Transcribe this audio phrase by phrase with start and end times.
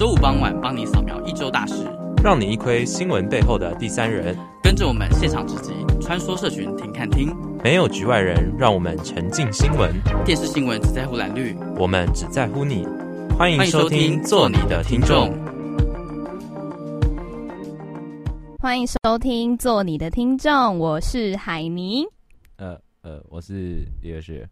[0.00, 1.86] 周五傍晚帮你扫描一周大事，
[2.24, 4.34] 让你一窥新闻背后的第三人。
[4.62, 7.28] 跟着我们现场直击，穿梭社群听看听，
[7.62, 9.92] 没有局外人，让我们沉浸新闻。
[10.24, 12.88] 电视新闻只在乎蓝绿，我们只在乎你。
[13.38, 15.30] 欢迎收听，做你的听众。
[18.58, 20.78] 欢迎收听，做你的听众。
[20.78, 22.06] 我是海尼。
[22.56, 24.48] 呃呃，我是李二学。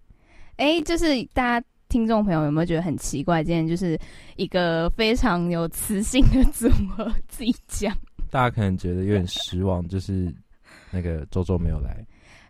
[0.59, 1.67] 哎，就是大家。
[1.89, 3.43] 听众朋友有没有觉得很奇怪？
[3.43, 3.99] 今天就是
[4.37, 7.97] 一个非常有磁性的组合，自己讲。
[8.31, 10.31] 大家可能觉得有点失望，就是
[10.91, 12.05] 那个周周没有来。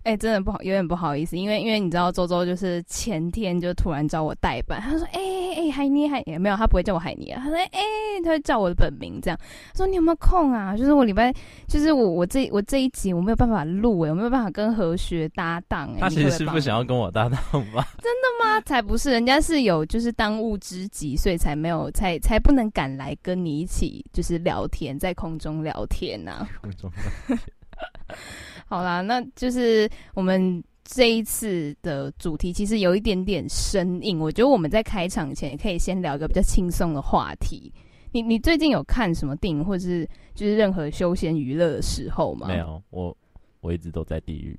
[0.04, 9.38] 哎、欸，真的不好，有点不好意思，因为因为你知道周周就是前天就突然找我代班，他说：“哎哎哎，海妮海也没有，他不会叫我海妮啊。”他说：“哎、欸，他会叫我的本名这样。”
[9.72, 10.76] 他说：“你有没有空啊？
[10.76, 11.32] 就是我礼拜，
[11.66, 17.38] 就是我我这我这一集我没有办法录哎，我没有办法跟何学搭档哎。”他其实是不想要跟我搭档
[17.74, 17.86] 吧？
[18.00, 18.60] 真的吗？
[18.64, 26.48] 才不是，人家是有就是当务之急，所以才没有才才不能赶来跟你一起就是聊天，在空中聊天呐、啊。
[26.62, 27.38] 空中聊天。
[28.69, 34.19] 好啦，那就是我们这一次的主题，其实有一点点生硬。
[34.19, 37.72] 我觉得我们在开场前也可以先聊一个比较轻松的话题。
[38.12, 42.48] 你你最近有看什么电影，或者是就是任何休闲娱乐的时候吗？
[42.48, 43.16] 没有，我
[43.61, 44.58] 我一直都在地狱。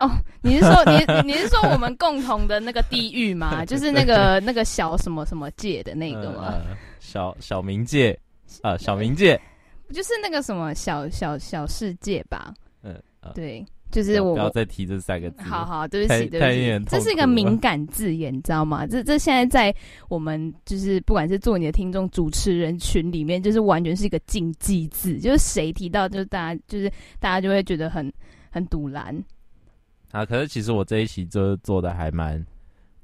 [0.00, 0.10] 哦，
[0.42, 3.64] 你是说你你是说我们共同的那个地狱吗？
[3.68, 6.48] 就是那个那个小什么什么界的那个吗？
[6.48, 8.12] 呃、小小冥界
[8.62, 9.38] 啊、呃，小冥界，
[9.90, 12.52] 就是那个什么小小小世界吧？
[12.82, 13.02] 嗯。
[13.34, 15.42] 对，就是我不要再提这三个字。
[15.42, 18.86] 好好，对不起，对不起，这是一个敏感字眼，你知道吗？
[18.86, 19.74] 这这现在在
[20.08, 28.12] 我们就是不管是做你的听众、主持人群里面，就是完全是一个禁忌字，就是谁提到，就是大家就是大家就会觉得很
[28.50, 29.14] 很赌烂。
[30.10, 32.42] 啊，可是其实我这一期就做的还蛮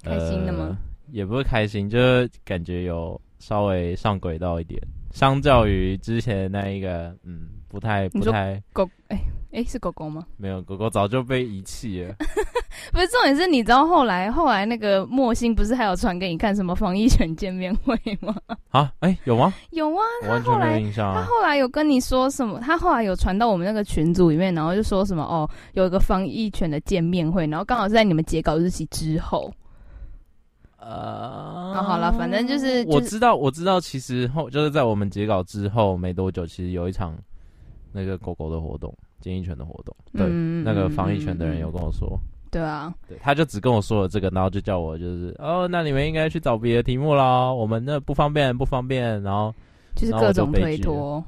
[0.01, 0.69] 开心的吗？
[0.69, 0.77] 呃，
[1.11, 9.19] 也不是开心，就是感觉有稍微上轨道一点，相较于之前那一个，嗯，不太不太狗哎。
[9.51, 10.25] 哎，是狗狗吗？
[10.35, 12.13] 没有，狗狗早就被遗弃了。
[12.91, 18.35] 不是重点是，你知道后来后来那个莫心不是还有传给你看什么防疫犬见面会吗？
[18.69, 19.53] 啊，哎，有吗？
[19.71, 22.59] 有啊，他后来印象啊，他后来有跟你说什么？
[22.59, 29.49] 他后来有传到我们那个群组里面，然后就说什么哦，有一个防疫犬的见面会，然后刚好是在你们截稿日期之后。
[30.77, 37.15] 呃，哦，好了，反正就是，就是，我知道，我知道，其实后就是在我们截稿之后没多久，其实有一场
[37.95, 38.93] 那个狗狗的活动。
[39.21, 42.19] 检疫犬的活动，对、嗯、那个防疫犬的人有跟我说，
[42.51, 49.51] 对啊，对，他就只跟我说了这个，然后就叫我就是哦，那你们应该去找别的题目啦，我们那不方便，不方便，然后
[49.95, 51.23] 就是各种推脱，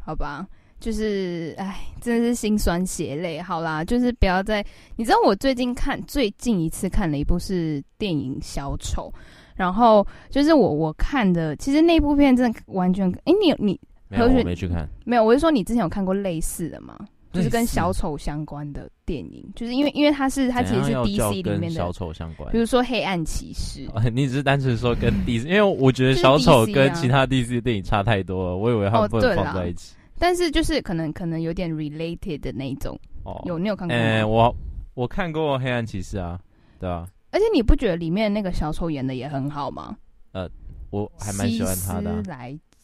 [0.00, 0.46] 好吧，
[0.80, 3.42] 就是哎，真的是心酸血泪。
[3.42, 4.64] 好啦，就是不要再，
[4.96, 9.12] 你知道我最近看最近一次看了一部是电影《小丑》，
[9.54, 16.98] 然后就是我我看的，其实那部片真的完全，哎，你你没有我没去看，没有，我是说你之前有看过类似的吗？
[17.30, 23.86] 就是跟小丑相关的电影，就是因为因为它是它其实是 DC 里面的小丑相关，比如说黑暗骑士。
[24.10, 29.94] 你只是单纯说跟 DC，因为我觉得小丑跟其他 DC 的电影差太多了，我以为他们不能放在一起。
[30.18, 32.98] 但是就是可能可能有点 related 的那种。
[33.24, 34.02] 哦，有你有看过吗？
[34.02, 34.56] 哎，我
[34.94, 36.40] 我看过黑暗骑士啊，
[36.80, 37.06] 对啊。
[37.30, 39.94] 而且你不觉得里面那个小丑演的也很好吗？
[40.32, 40.48] 呃，
[40.88, 42.22] 我还蛮喜欢他的。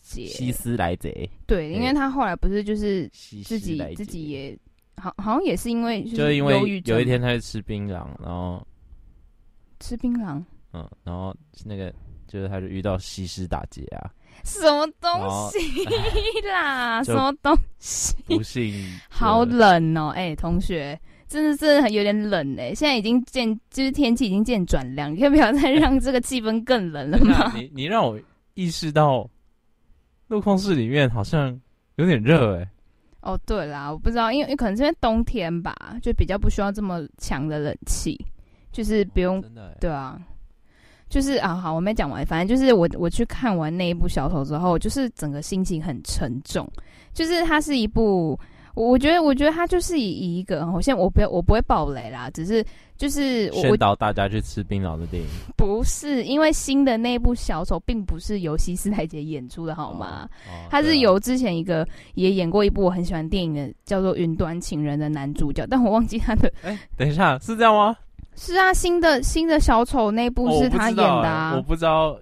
[0.05, 3.09] 希斯莱杰，对，因为他后来不是就是
[3.43, 4.57] 自己自己也
[4.97, 8.65] 好，好像也是因为就是因为有一天他去吃槟榔，然后
[9.81, 10.45] 吃槟榔，
[10.75, 11.91] 嗯，然后那个
[12.29, 14.13] 就是他就遇到西施打劫啊，
[14.45, 15.11] 什么东
[15.51, 15.85] 西
[16.49, 18.75] 啦，什么东西，不幸，
[19.09, 27.53] 好冷哦，哎，同学，真的真的有点冷哎，现在已经渐就是天气已经渐转凉，你要不要再让这个气氛更冷了吗？
[27.57, 28.21] 你你让我
[28.53, 29.27] 意识到。
[30.29, 31.61] 录控室里面好像
[31.97, 32.69] 有点热哎、欸。
[33.21, 38.19] 哦，对啦，我不知道，因为可能是因为冬天吧，就比较不需要这么强的冷气，
[38.73, 39.39] 就是不用。
[39.39, 39.77] 哦、真的、欸。
[39.81, 40.21] 对啊，
[41.09, 46.71] 就是啊，好，我没讲完，反正就是我我去看完那一部小丑之后，就是整个心情很沉重，
[47.13, 48.39] 就是它是一部。
[48.75, 52.65] 我觉得，我觉得他就是以以一个，我现在我不要，我不会爆雷啦，只是
[52.97, 55.29] 就是我宣导大家去吃槟榔的电影。
[55.57, 60.29] 不是，因为新的那部小丑并不是由西斯莱杰演出的，好吗？
[60.49, 66.53] 哦哦、他是由之前一个也演过一部我很喜欢电影的，叫做《云端情人》的男主角，但我忘记他的。
[66.63, 67.97] 哎，等一下，是这样吗？
[68.37, 72.19] 是啊，新的新的小丑那部是他演的啊，哦，我不知道。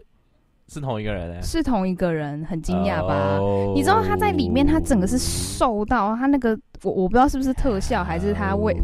[0.73, 8.75] 是同一个人是同一个人，很惊讶吧？Oh, 你知道他在里面，他整个是瘦到他那个，我我不知道是不是特效还是他为，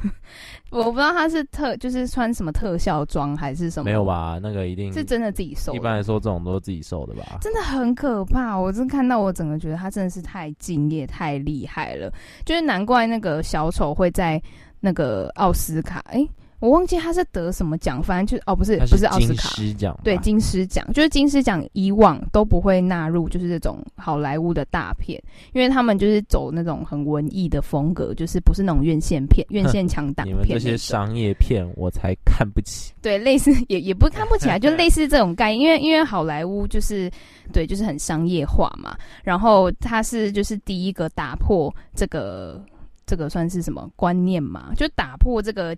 [0.72, 3.84] 我不知道他是特就是穿什么特效装还是什么？
[3.84, 4.38] 没有吧？
[4.42, 5.74] 那个一定是真的自己瘦。
[5.74, 7.36] 一般来说，这种都是自己瘦的吧？
[7.42, 8.58] 真的很可怕！
[8.58, 12.10] 我真看到我整个觉得他真的是太敬业、太厉害了，
[12.46, 14.40] 就是难怪那个小丑会在
[14.80, 16.18] 那个奥斯卡哎。
[16.20, 25.22] 欸我忘记他是得什么奖，反正就哦，不是不是奥斯卡，金奖，对金狮奖，就是金狮奖以往都不会纳入，就是这种好莱坞的大片，
[25.52, 30.36] 因为他们就是走那种很文艺的风格，就是不是那种院线片、 院线强档片。
[30.36, 32.92] 你们这些商业片我才看不起。
[33.00, 37.08] 对，类似 也也不看不起来，就 类似这种概念，因为因为好莱坞就是
[37.52, 38.96] 对，就是很商业化嘛。
[39.22, 42.60] 然后他是就是第一个打破这个
[43.06, 44.72] 这个算是什么观念嘛？
[44.76, 45.76] 就打破这个。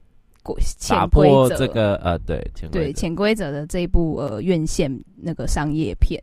[0.88, 2.42] 打破这个呃，对，
[2.72, 6.20] 对潜规则的这一部呃院线那个商业片，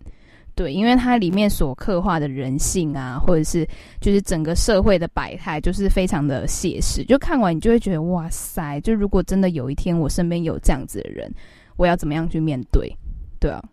[0.55, 3.67] 对，因为它里面所刻画的人性啊，或者是
[4.01, 7.03] 就是整个社会的百态，就是非常的写实。
[7.05, 11.31] 就看完你就会觉得哇塞，就如果真的有一天我身边有这样子的人，
[11.75, 12.91] 我要怎么样去面对？
[13.39, 13.63] 对啊，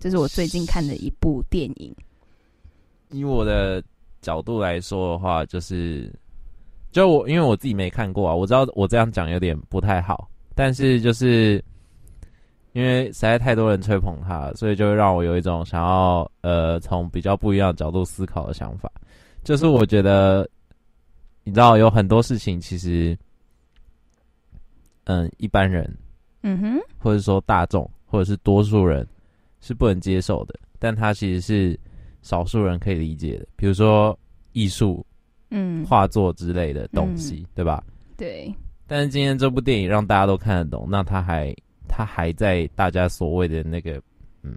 [0.00, 1.94] 这是我最近看的一部电影。
[3.10, 3.82] 以我的
[4.20, 6.12] 角度来说的话，就是。
[6.92, 11.54] 就我，因为我自己没看过啊，我知道我这样讲有点不太好，但是就是
[12.74, 18.92] 因为实在太多人吹捧他，所以就会让我有一种想要呃从比较不一样的角度思考的想法。
[19.42, 20.46] 就是我觉得，
[21.44, 23.18] 你知道有很多事情其实，
[25.04, 25.90] 嗯，一般人，
[26.42, 29.04] 嗯哼，或者说大众，或者是多数人
[29.60, 31.80] 是不能接受的，但他其实是
[32.20, 34.16] 少数人可以理解的，比如说
[34.52, 35.02] 艺术。
[35.52, 37.84] 嗯，画作之类的东西，嗯、对吧？
[38.16, 38.52] 对。
[38.88, 41.54] 但是今天这部电影让大家都看得懂，那他还
[41.88, 44.00] 他还在大家所谓的那个，
[44.42, 44.56] 嗯，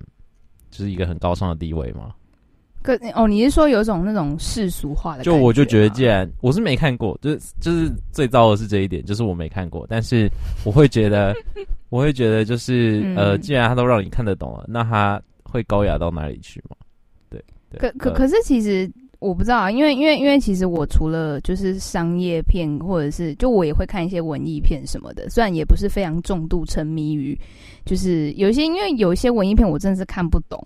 [0.71, 2.13] 就是一个很高尚的地位吗？
[2.81, 5.23] 可哦，你是说有一种那种世俗化的？
[5.23, 9.85] 就我就觉得，既然我是没看过，就是就是最糟的是这一点，就是我没看过。
[9.89, 10.29] 但是
[10.63, 11.33] 我会觉得，
[11.89, 16.75] 我会觉得，就是、嗯、呃，既然他都让你看得懂了，那他会高雅到哪里去吗？
[17.29, 17.43] 对。
[17.71, 18.91] 对可可可是其实。
[19.19, 27.37] 我不知道啊，因为因为因为其实我除了就是商业片，或者是就我也会看一些文艺片什么的，虽然也不是非常重度沉迷于，
[27.85, 30.63] 就是有些因为有一些文艺片我真的是看不懂，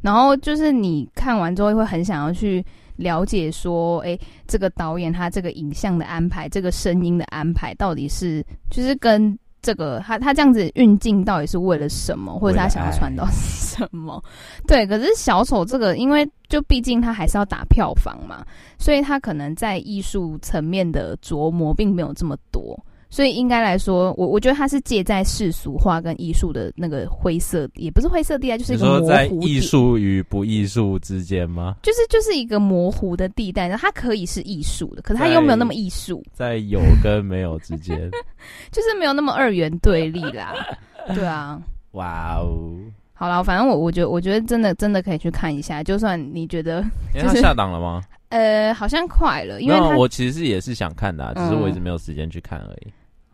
[0.00, 2.64] 然后就是你看完之后会很想要去
[2.96, 9.38] 了解说，哎，这个导演他这个影像的安排，这个声音的安排到底是就是跟。
[9.62, 14.22] 这个他他这样子运镜到底是为了什么，或者他想要传达什么？
[14.66, 18.44] 对，可是小丑这个，因为就毕竟他还是要打票房嘛，
[18.78, 22.78] 所以他可能在艺术层面的琢磨并没有这么多。
[23.12, 29.06] 所以应该来说，我我觉得它是介在世俗化跟艺术的那个灰色，也不是灰色地带，就是一个模糊。
[29.06, 31.76] 在艺术与不艺术之间吗？
[31.82, 38.10] 就是就是一个模糊的地带，它可以是艺术的，可是它又没有那么艺术，在有跟没有之间，
[38.72, 40.54] 就是没有那么二元对立啦。
[41.14, 41.60] 对啊，
[41.90, 42.72] 哇哦，
[43.12, 46.82] 好了，反正我我觉得我觉得真的真的可以去看一下，就算你觉得，
[47.14, 48.02] 因为他下档了吗？
[48.30, 52.86] 呃，好像快了，因为我其实也是想看的，只是我一直没有时间去看而已。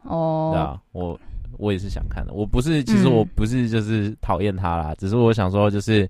[0.03, 1.19] 哦，对啊，我
[1.59, 2.33] 我也是想看的。
[2.33, 6.09] 我不是，其实我不是就是讨厌他啦，嗯、只是我想说，就是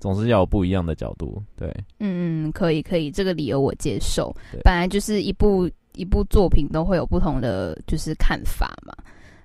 [0.00, 1.42] 总是要有不一样的角度。
[1.56, 1.68] 对，
[2.00, 4.34] 嗯嗯，可以可以，这个理由我接受。
[4.64, 8.92] 本来就是一部一部作品都会有不同的就是看法嘛。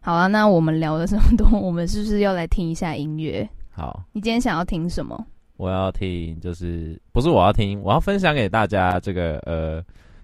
[0.01, 3.47] 好啊，那我们聊了这么多，我们是不是要来听一下音乐？
[3.71, 5.25] 好，你今天想要听什么？
[5.57, 9.83] 我要听，就是不是我要听，我要分享给大家这个呃。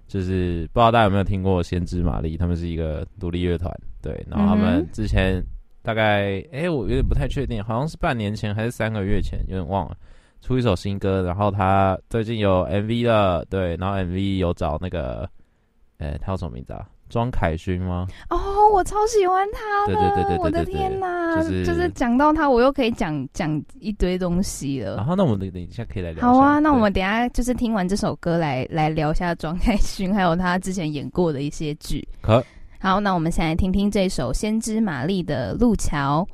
[0.09, 4.25] 就是不知道大家有没有听过先知玛丽，他们是一个独立乐团，对。
[4.27, 5.41] 然后他们之前
[5.83, 9.95] 大概，哎、欸，我有点不太确定，好像是半年前还是三个月前，有点忘了，
[10.41, 11.21] 出一首新歌。
[11.21, 13.75] 然后他最近有 MV 了，对。
[13.77, 15.29] 然后 MV 有找那个，
[15.99, 16.89] 哎、欸，他叫什么名字啊？
[17.09, 18.05] 庄凯勋吗？
[18.29, 18.37] 哦，
[18.71, 21.35] 我超喜欢他的，对对对对，我的天哪！
[21.35, 24.95] 就是就是讲到他，我又可以讲讲一堆东西了。
[24.95, 26.21] 然后那我们等一下可以来聊。
[26.21, 32.07] 好啊，那我们等一下就是听完这首歌来来聊一下庄凯勋，还有他之前演过的一些剧。
[32.21, 32.41] 好
[32.79, 36.25] 好，那我们先来听听这首《先知玛丽》的《路桥》。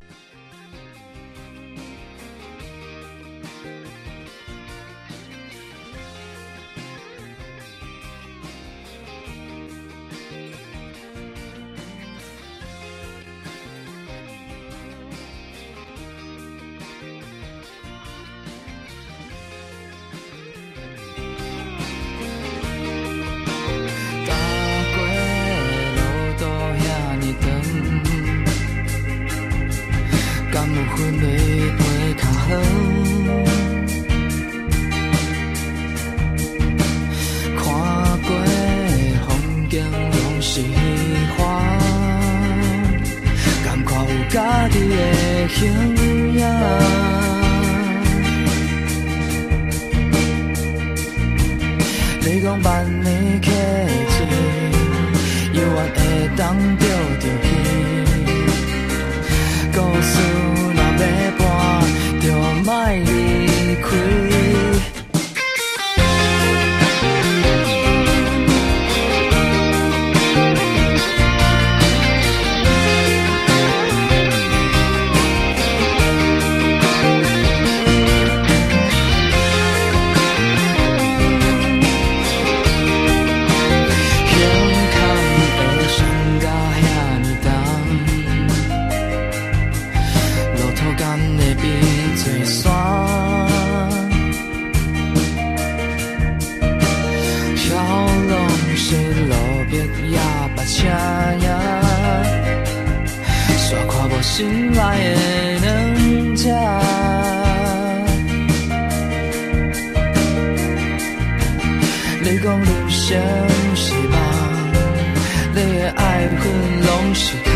[115.57, 117.53] 你的爱恨拢是空，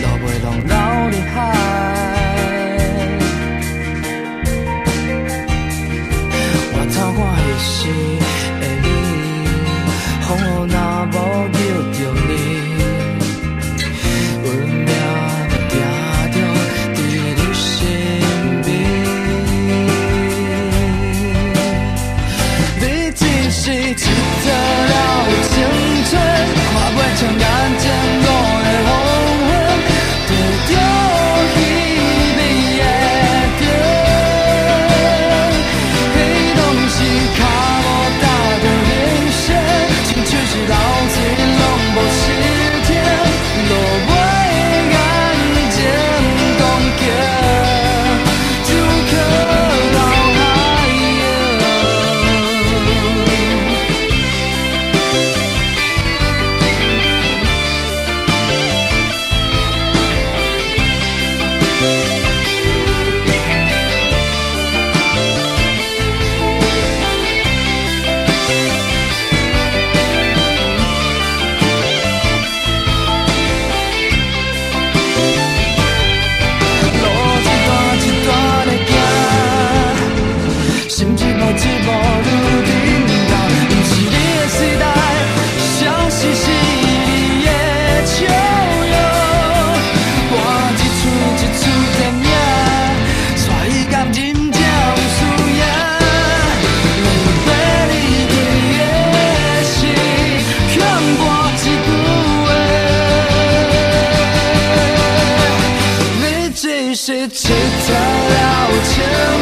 [0.00, 0.74] 流袂拢流
[1.10, 1.89] 入海。
[106.94, 109.40] Chỉ thể là một chàng.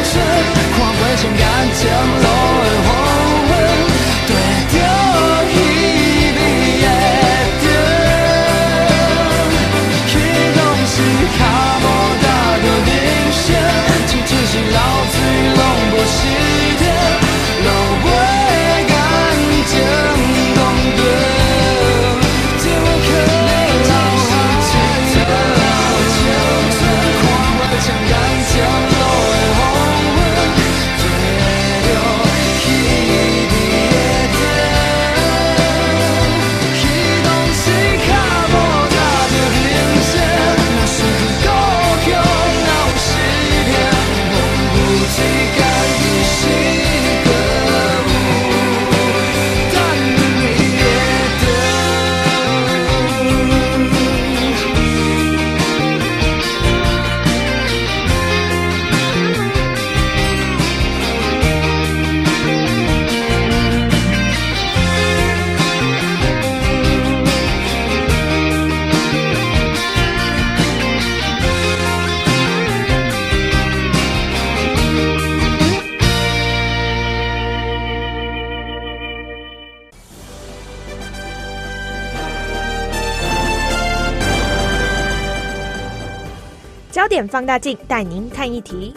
[87.27, 88.93] 放大镜带您看一题。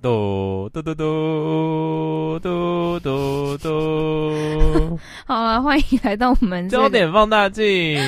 [0.00, 1.17] 嘟嘟嘟嘟
[5.68, 7.62] 欢迎来到我们焦点放大镜。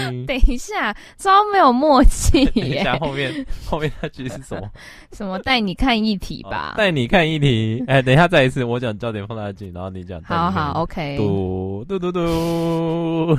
[0.25, 2.43] 等一下，超没有默契。
[2.47, 4.67] 等一下，后面后面那句是什么？
[5.13, 6.73] 什么带你看一题吧？
[6.79, 7.85] 带你看一题。
[7.87, 10.19] 哎，等一下，再一次，我讲焦点放大镜，然后你讲。
[10.23, 11.19] 好好，OK。
[11.19, 13.37] 嘟嘟嘟嘟。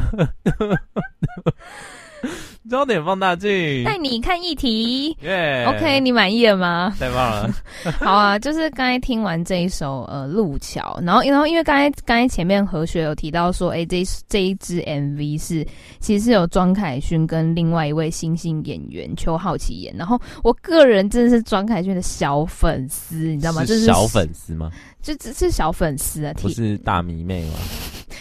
[2.72, 5.14] 焦点放大镜带你看议题。
[5.24, 6.96] 耶、，OK，你满意了吗？
[6.98, 7.54] 太棒了。
[8.00, 15.68] 好啊，就是刚才听完这一首呃《路桥》，然后然后因为刚才刚才前面何雪有提到说，哎、欸，这这一支 MV 是
[16.00, 23.66] 其实是有庄凯勋跟另外一位新兴演员邱浩奇演，然后我个人真的是庄凯勋的小粉丝，你知道吗？
[23.66, 24.72] 是小粉丝吗？
[25.02, 27.56] 就只是小粉丝啊，不是大迷妹吗？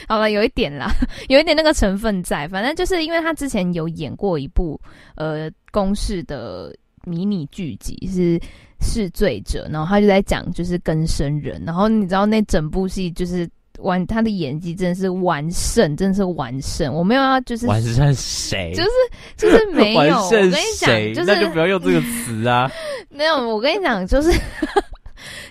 [0.08, 0.90] 好了， 有一点啦，
[1.28, 2.46] 有一点那个成分在。
[2.48, 4.80] 反正就是因为他之前有演过一部
[5.14, 8.38] 呃公式的迷你剧集是
[8.80, 16.92] 《是罪者》，然后他就在讲就是更生人，然后你知道那整部戏就是完他的演技真的是完胜，真的是完胜。
[16.92, 18.72] 我没有要就是 完胜谁？
[18.74, 18.90] 就是
[19.36, 19.98] 就是没有。
[19.98, 20.46] 完胜谁？
[20.46, 22.70] 我跟你讲，就是那就不要用这个词啊。
[23.08, 24.30] 没有，我跟你讲就是。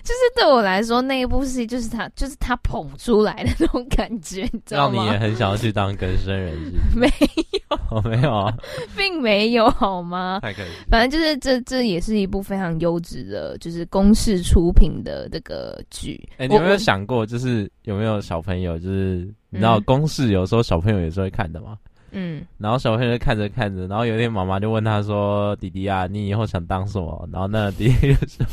[0.02, 4.96] 就是对我来说，那一部戏就是他，就是他捧出来的那种感觉，你知道吗？
[4.96, 6.76] 让你也很想要去当更生人是是？
[6.98, 8.54] 没有， 哦，没有啊，
[8.96, 10.40] 并没有，好吗？
[10.42, 10.70] 太可惜。
[10.90, 16.20] 反正就是这，这也是一部非常优质的，就是公式出品的这个剧。
[16.38, 21.76] 哎、欸，你有没有想过，就是有没有小朋友，就是你知道公式有时候小朋友也是会看的吗？
[22.12, 28.46] 嗯，然后小朋友就看着看着，然后有一天妈妈就问他说：“弟弟啊，你以后想当什么？”然后那弟弟就说。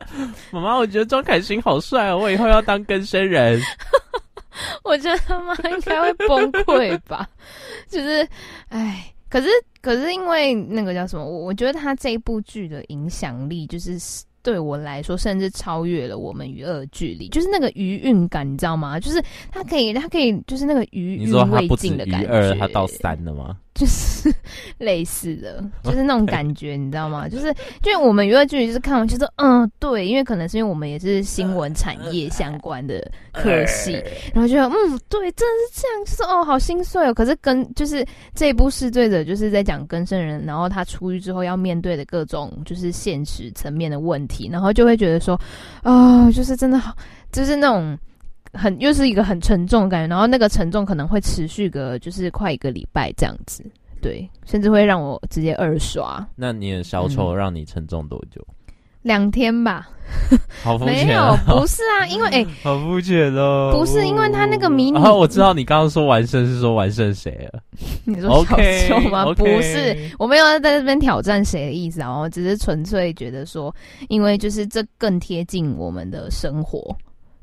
[0.50, 3.60] 妈妈，我觉得庄凯欣好帅哦，我以后要当更生人。
[4.84, 7.28] 我觉得他妈应该会崩溃吧，
[7.88, 8.26] 就是，
[8.68, 9.48] 哎，可是，
[9.80, 13.98] 可是因为那个叫什么，我我觉得他这一部剧的影响力就是。
[14.44, 18.98] 对我来说，甚至超越了我们与恶距离，就是那个余韵感，你知道吗？
[18.98, 19.22] 就是
[19.52, 22.26] 他可以，他可以，就是那个余韵未尽的感觉。
[22.26, 23.56] 二，它到三了吗？
[23.82, 24.32] 就 是
[24.78, 27.26] 类似的，就是那种感觉，你知道吗？
[27.28, 34.00] 就是，就我们娱乐剧，就是看完就是，嗯，对，因为可能是因为我们也是新闻产业相关的科系，
[34.32, 37.12] 然后觉得，嗯，对，真的是这样，就是哦，好心碎哦。
[37.12, 44.48] 可是跟就是这一部《试醉者》就是在讲更生人，然后他出狱之后要面对的各种就是现实层面的问题。
[44.52, 45.34] 然后就会觉得说，
[45.82, 46.94] 啊、哦，就是真的好，
[47.32, 47.98] 就是那种
[48.52, 53.64] 很又是一个很沉重的感觉，然后那个沉重可能会持续个就是快一个礼拜这样子，
[54.00, 56.26] 对，甚至会让我直接二刷。
[56.36, 58.40] 那你的小丑让你沉重多久？
[58.48, 58.54] 嗯
[59.02, 59.90] 两天吧，
[60.62, 67.60] 好肤浅，没有，不是啊，因为 哎，欸、好肤浅哦，不是因为他那个迷你，然后我知道你刚刚说完胜是说完胜谁了？
[68.06, 70.14] 你说小丑吗？Okay, 不是，okay.
[70.20, 73.74] 我没有在这边挑战谁的意思啊，我只是纯粹觉得说，
[74.08, 76.96] 因为就是这更贴近我们的生活，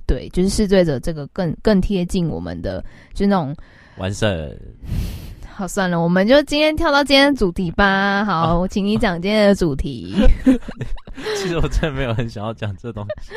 [0.10, 3.56] 对，就是试醉者这个更更贴近我们的，就那种
[3.98, 4.28] 完胜。
[5.46, 8.24] 好，算了，我们就今天跳到今天的主题吧。
[8.26, 10.16] 好，啊、我请你讲今天的主题。
[11.36, 13.34] 其实我真的没有很想要讲这东西。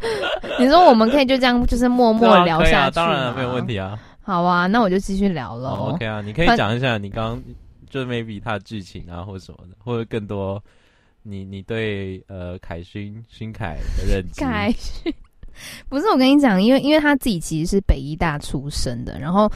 [0.58, 3.98] 你说我们可以就这样，就是默默聊下去，啊啊、当然没有问题啊。
[4.20, 5.70] 好啊，那我就继续聊了。
[5.70, 7.42] OK 啊，你可以讲一下你刚刚
[7.88, 10.60] 就 maybe 他的剧情啊，或者什么的，或者更多
[11.22, 14.40] 你你对呃凯勋勋凯的认知。
[14.40, 15.14] 凯勋
[15.88, 19.50] 不是我跟你讲，因为因为他自己其实是北医大出身的，然后。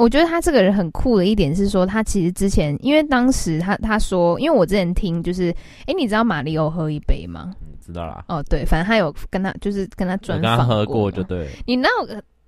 [0.00, 5.52] 我觉得他这个人很酷的一点是说，他其实之前，因为当时他他说，因为我之前听就是，
[5.86, 7.52] 哎，你知道马里欧喝一杯吗？
[7.62, 8.24] 嗯，知道啦。
[8.28, 11.48] 哦，对，反正他有跟他就是跟他专访，跟他喝过就对。
[11.66, 11.88] 你那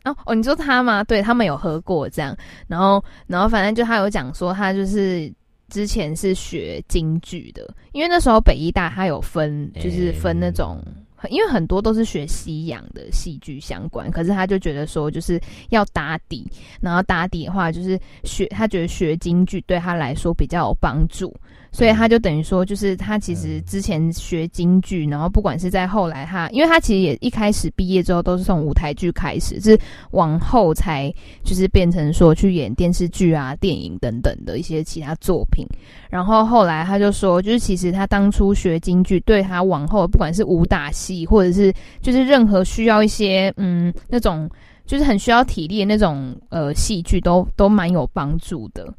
[0.05, 1.03] 哦哦，你说他吗？
[1.03, 2.37] 对，他们有喝过这样，
[2.69, 5.29] 然后然后反正就他有讲说，他就是
[5.71, 10.81] 之前是学京剧的，因为那时候北医大他有分，就是分那种。
[11.29, 16.47] 因为很多都是学西洋的戏剧相关，可是他就觉得说，就是要打底，
[16.81, 21.35] 然后打底的话，就是学他觉得学京剧对他来说比较有帮助。
[21.73, 29.79] 所以他就等于说，就是他其实之前学京剧，然后不管是在后来他，因为他其实也一开始毕业之后都是从舞台剧开始，是
[30.11, 31.13] 往后才
[31.45, 35.65] 就是变成说去演电视剧啊、电影等等的一些其他作品。
[36.11, 44.51] 然后后来他就说，就是其实他当初学京剧，对他往后不管是武打戏，或者是就是任何需要一些嗯那种
[44.87, 48.93] 就是很需要体力的那种呃戏剧，都都蛮有帮助的。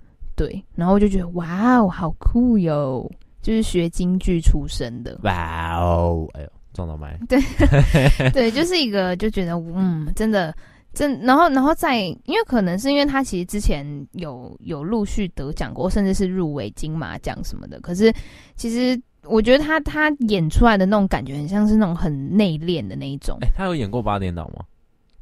[0.47, 3.07] 对，然后我就觉得哇哦，好酷哟！
[3.43, 7.15] 就是学京剧出身的，哇哦，哎呦，撞到麦。
[7.29, 7.39] 对，
[8.33, 10.51] 对，就是一个就觉得嗯，真的，
[10.93, 17.79] 真，然后，然后再，因为可能是因为他其实之前有有陆续得奖过，甚至是入围金马奖什么的。
[17.81, 18.11] 可是
[18.55, 23.37] 其实我觉得他他演出来的那种感觉，很像是那种很内敛的那一种。
[23.41, 24.65] 哎，他有演过八点档吗？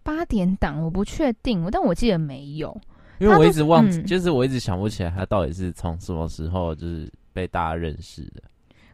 [0.02, 2.76] 八点档我不确定，但我记得没有。
[3.20, 8.42] 因为我一直忘记，就是我一直想不起来他到底是从什么时候就是被大家认识的。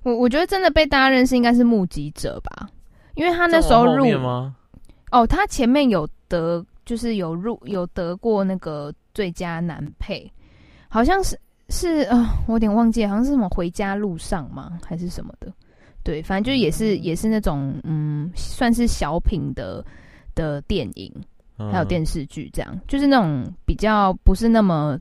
[0.04, 2.70] 我我觉得真的被大家认识应该是目击者吧，
[3.16, 4.56] 因为他那时候入吗？
[5.12, 10.32] 哦，他前面有得，就是有入有得过那个最佳男配，
[10.90, 14.80] 好像是是呃，我有点忘记，好像是什么回家路上吗？
[14.86, 15.52] 还是什么的？
[16.04, 19.84] 对，反正就也是、嗯、也是那种嗯，算是小品的
[20.36, 21.12] 的电影，
[21.58, 24.98] 还有电视剧，这样、嗯、就是那种比较不是那么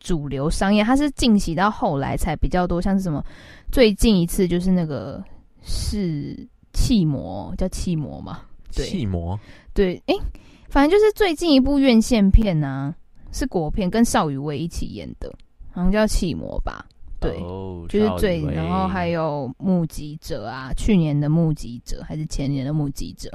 [0.00, 3.24] 主流商业，它是进行到后来才比较多，像是什么
[3.70, 5.22] 最近一次就是那个
[5.62, 6.36] 是
[6.72, 8.40] 气魔，叫气魔嘛？
[8.74, 9.38] 对，气魔，
[9.74, 10.20] 对，哎、欸，
[10.68, 12.94] 反正就是最近一部院线片啊，
[13.32, 15.32] 是国片，跟邵雨薇一起演的，
[15.70, 16.84] 好像叫气魔吧。
[17.20, 23.28] 对，oh, 就是最，然后还有目击者啊，去年的目击者还是前年的目击者，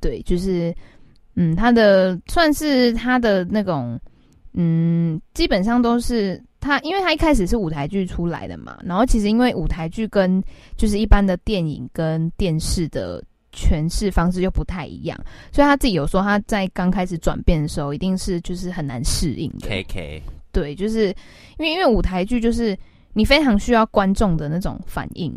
[0.00, 0.74] 对，就是，
[1.34, 3.98] 嗯，他的算是他的那种，
[4.54, 10.42] 嗯，基本上都是他，因为他一开始是舞台剧出来的嘛，然后其实因为舞台剧跟
[10.76, 15.18] 就是一般的电影跟电视的诠释方式又不太一样，
[15.50, 19.68] 所以他自己有说他在刚开始转变的时候，一定是就是很难适应的。
[19.68, 21.08] K K，对，就是
[21.58, 22.76] 因为因为舞台剧就是。
[23.14, 25.30] 你非常需要观众的那种反应，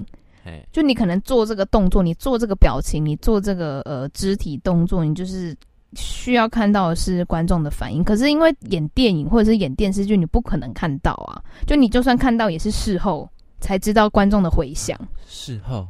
[0.71, 5.53] 就你可能做这个动作，你做这个表情，你做这个呃肢体动作，你就是
[5.95, 8.03] 需要看到的是观众的反应。
[8.03, 13.29] 可是因为演电影或者是演电视剧，你不可能看到啊，就你就算看到，也是事后
[13.59, 14.99] 才知道观众的回响。
[15.25, 15.87] 事后，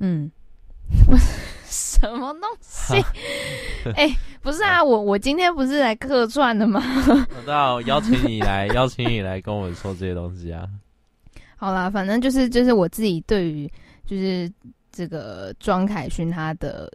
[0.00, 0.30] 嗯，
[1.66, 2.94] 什么东西？
[3.96, 6.82] 哎、欸，不是啊，我我今天不是来客串的吗？
[7.36, 10.66] 我知道，邀请你来， 邀请你来跟我们说这些东西啊。
[11.56, 13.70] 好啦，反正就是就是我自己对于
[14.06, 14.50] 就是
[14.92, 16.90] 这个庄凯勋他的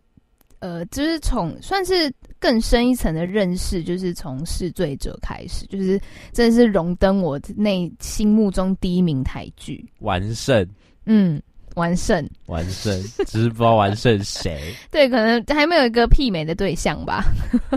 [0.63, 5.99] 呃，就是从算是更深一层的认识，就是从《试罪者》开始，就是
[6.32, 10.65] 真的是荣登我内心目中第一名台剧完胜。
[11.06, 11.41] 嗯，
[11.76, 12.97] 完胜，完胜，
[13.28, 14.73] 只是不知道完胜谁。
[14.89, 17.26] 对，可能还没有一个媲美的对象吧。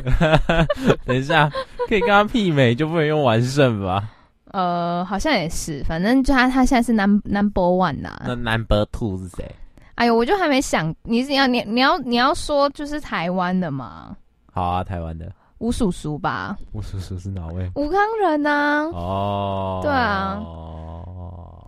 [1.05, 1.51] 等一下，
[1.88, 4.09] 可以跟他媲美，就不能用完胜吧？
[4.53, 8.27] 呃，好像也是，反正就他他现在是 number number one 呐、啊。
[8.29, 9.44] 那 number two 是谁？
[9.97, 14.17] 哎呦，我就还没想，你是要你你要你要说就是台湾的吗？
[14.53, 16.57] 好啊，台湾的吴叔叔吧？
[16.73, 17.71] 吴叔叔是哪位？
[17.75, 18.85] 吴康仁呐、啊。
[18.93, 20.39] 哦，对啊，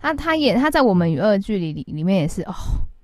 [0.01, 2.53] 他他演他在我们与恶的距离里里面也是哦，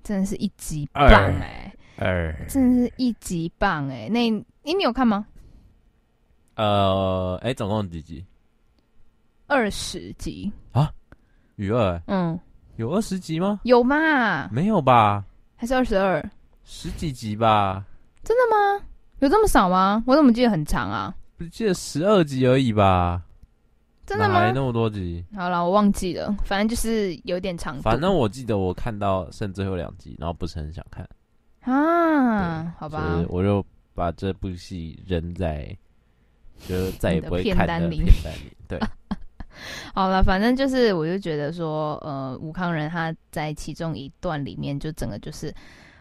[0.02, 4.08] 真的是一级棒哎、欸，真的是一级棒哎、欸。
[4.08, 5.26] 那你你有看吗？
[6.54, 8.24] 呃，哎、欸，总共几集？
[9.48, 10.90] 二十集啊，
[11.56, 12.38] 与恶，嗯，
[12.76, 13.58] 有二十集吗？
[13.62, 14.48] 有吗？
[14.50, 15.24] 没有吧？
[15.56, 16.22] 还是二十二？
[16.64, 17.82] 十几集吧？
[18.22, 18.84] 真的吗？
[19.20, 20.02] 有这么少吗？
[20.06, 21.14] 我怎么记得很长啊？
[21.38, 23.22] 不记得十二集而已吧？
[24.04, 24.42] 真的吗？
[24.42, 25.24] 没那么多集？
[25.34, 27.80] 好了，我忘记了，反正就是有点长。
[27.80, 31.08] 反正我记得我看到剩最后两集，然后不是很想看
[31.62, 32.74] 啊。
[32.78, 35.74] 好吧，我就把这部戏扔在，
[36.68, 38.04] 就再也不会看的片单里。
[38.68, 38.78] 对。
[39.94, 45.52] 好了，反正就是，我就觉得说，呃，吴康仁他在其中一段里面，就整个就是，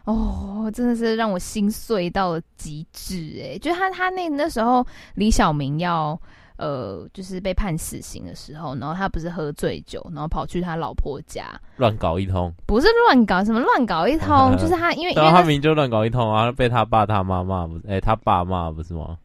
[0.05, 6.19] 哦，真的是让我心碎到了极致，哎，就他他那那时候李小明要，
[6.57, 19.17] 呃，就是被判死刑的时候，然后他不是喝醉酒，然后跑去他老婆家乱搞一通，不是乱搞什么乱搞一通， 就是他因为因为他明明就乱搞一通啊，被他爸他妈骂不是，哎，他爸骂不是吗？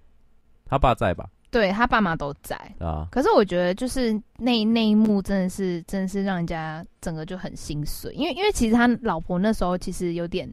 [0.67, 1.27] 他爸在吧？
[1.51, 10.49] 对，他爸妈都在啊，可是我觉得就是那那一幕真的是真的是让人家整个就很心碎，因为因为其实他老婆那时候其实有点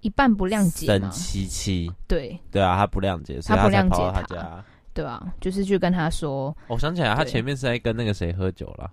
[0.00, 2.38] 一半不谅解，沈七七，对。
[2.52, 8.88] 对啊，他不谅解，他不谅解他家，对啊，就是去跟他说，我想起来，他前面是在跟那个谁喝酒了，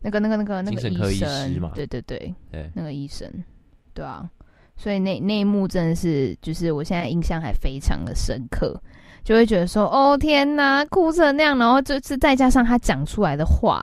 [0.00, 3.28] 那个那个那个那个医生嘛，对对对对，那个医生，
[3.92, 4.30] 对啊，
[4.76, 8.80] 所以那那一幕真的是就是我现在印象还非常的深刻。
[9.28, 13.78] 就会觉得说，哦天哪，哭成那样，然后就是再加上他讲出来的话，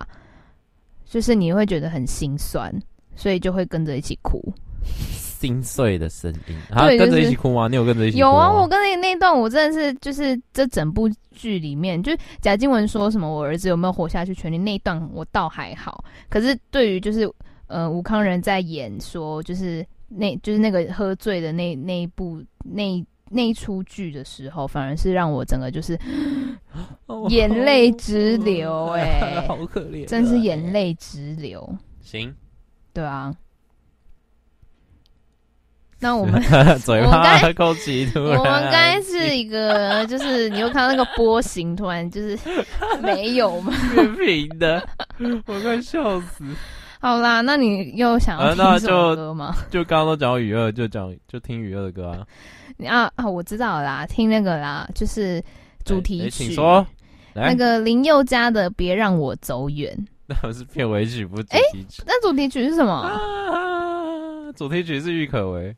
[1.05, 2.73] 就是你会觉得很心酸，
[3.15, 4.41] 所以就会跟着一起哭，
[4.83, 6.55] 心碎的声音。
[6.73, 7.67] 他跟着一起哭吗？
[7.67, 8.27] 你有跟着一起哭吗？
[8.27, 16.03] 有啊，我跟那那段，我真的是就是这整部剧里面，就是贾静雯说什么我儿子有没有活下去权利那一段，我倒还好。
[16.27, 17.31] 可是对于就是
[17.67, 23.05] 呃吴康仁在演说，就是那就是那个喝醉的那那一部那。
[23.31, 25.97] 那一出剧的时候，反而是让我整个就是
[27.29, 31.77] 眼泪直流， 哎，好可怜，真是眼泪直流。
[32.01, 32.33] 行，
[32.93, 33.33] 对啊。
[35.97, 36.39] 那我们
[36.83, 42.37] 嘴巴勾起，我们刚才是一个， 就是你又看到那个波形，突然就是
[43.01, 43.73] 没有吗？
[44.19, 44.87] 平的，
[45.47, 46.43] 我快笑死。
[47.05, 49.55] 好啦，那你又想要听什么歌吗？
[49.69, 52.25] 就刚刚都讲到与恶，就讲就听与恶的歌啊。
[52.87, 53.29] 啊啊！
[53.29, 55.39] 我知道啦，听那个啦，就是
[55.85, 56.87] 主题曲，欸欸、请说，
[57.35, 59.95] 那个林宥嘉的《别让我走远》。
[60.25, 62.01] 那不是片尾曲，不是主题曲。
[62.07, 62.91] 那主题曲是什么？
[62.91, 65.75] 啊，主题曲是郁可唯。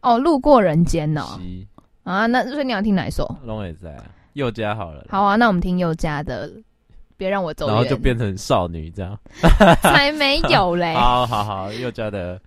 [0.00, 1.38] 哦，路过人间哦。
[1.38, 1.66] 是
[2.04, 3.36] 啊，那所以你要听哪一首？
[3.44, 3.94] 龙也在
[4.32, 5.04] 宥嘉好了。
[5.10, 6.50] 好啊，那我们听宥嘉的。
[7.16, 7.66] 别让我走。
[7.66, 9.18] 然后就变成少女这样。
[9.82, 10.94] 才没有嘞。
[10.94, 12.40] 好 好好，宥嘉的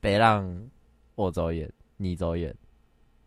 [0.00, 0.46] 别让
[1.14, 2.54] 我走远，你走远，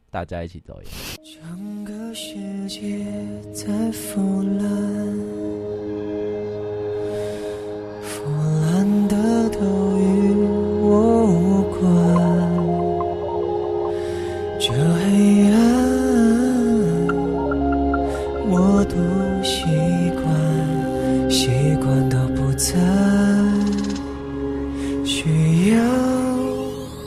[0.10, 0.90] 大家一起走远。
[1.24, 2.36] 整个世
[2.68, 3.06] 界
[3.54, 4.68] 在腐烂，
[8.02, 8.24] 腐
[8.62, 9.60] 烂的都
[9.98, 10.34] 与
[10.82, 11.80] 我无关。
[14.60, 15.58] 这黑暗，
[18.48, 18.96] 我都
[19.44, 20.01] 习惯，
[21.32, 22.78] 习惯到不再
[25.06, 25.82] 需要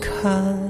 [0.01, 0.64] 看。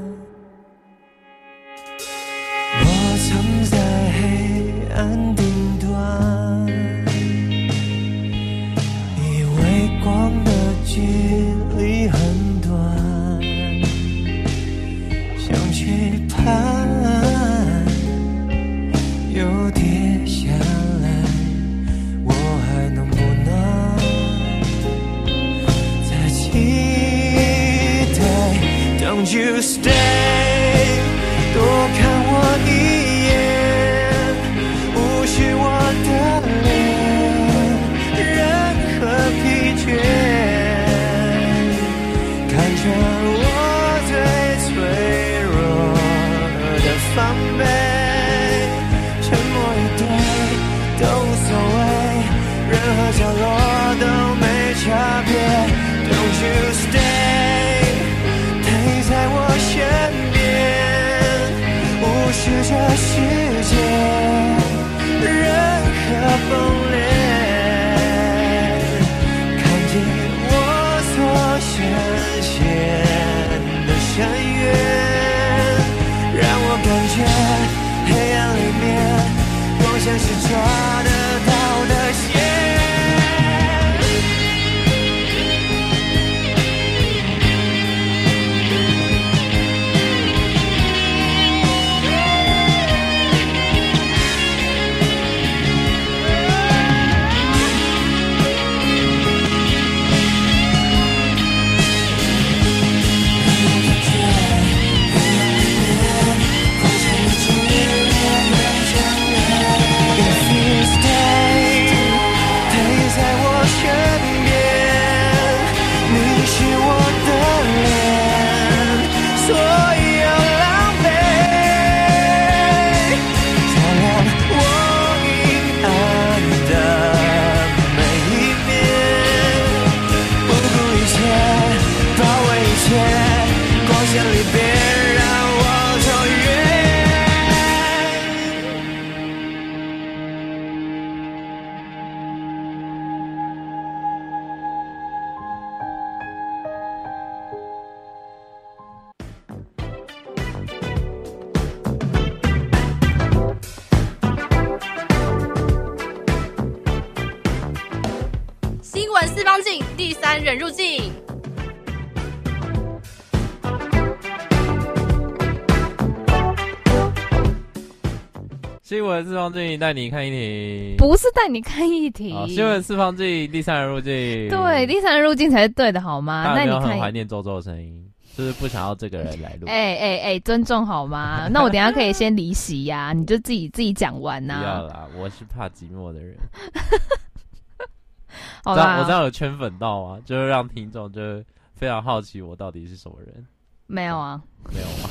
[169.24, 172.34] 四方镜带你看一题，不是带你看一题。
[172.48, 174.12] 新闻四方镜，第三人入境。
[174.48, 176.54] 对，第三人入境才是对的，好吗？
[176.56, 178.04] 那你很怀念周周的声音，
[178.36, 179.66] 就是不想要这个人来录。
[179.66, 181.48] 哎哎哎，尊重好吗？
[181.50, 184.58] 那我等下可以先离席呀，你就自己自己讲完呐。
[184.58, 186.36] 不要啦，我是怕寂寞的人。
[188.64, 193.46] 好啦，我这样有圈粉到啊，就是让听众就是非常好奇我到底是什么人。
[193.86, 194.40] 没有啊，
[194.72, 195.10] 没有啊。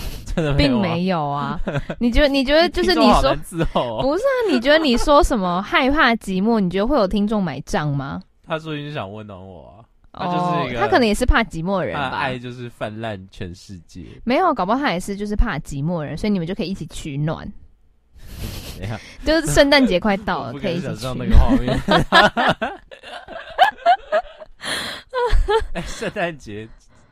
[0.58, 1.60] 并没有啊，
[2.00, 2.28] 你觉得？
[2.28, 3.30] 你觉得就是你说，
[3.74, 4.52] 哦、不是啊？
[4.52, 6.60] 你觉得你说什么害怕寂寞？
[6.60, 8.22] 你觉得会有听众买账吗？
[8.46, 12.10] 他说你想温暖我啊，他就是一个，他可能也是怕寂寞的人吧？
[12.18, 17.52] 爱就是泛滥全世界，没有，搞不好他也是就是怕寂寞的人，所以你们就可以一起取暖。
[19.24, 21.30] 就是圣诞节快到了， 可以一起取暖。
[25.74, 26.68] 哎，圣诞节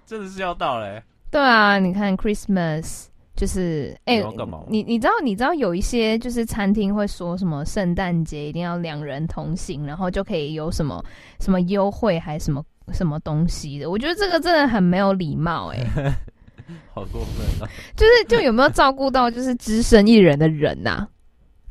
[0.05, 1.03] 真的是要到了、欸。
[1.29, 3.05] 对啊，你看 Christmas。
[3.41, 4.33] 就是哎，欸、
[4.67, 11.03] 你你知道你知道有一些就是餐厅会说什么圣诞节一定要两人同行，然后就可以有什么
[11.39, 13.89] 什么优惠还是什么什么东西的？
[13.89, 16.13] 我觉得这个真的很没有礼貌哎、欸，
[16.93, 17.65] 好过分啊！
[17.97, 21.07] 就是就有没有照顾到就是只身一人的人呐、啊？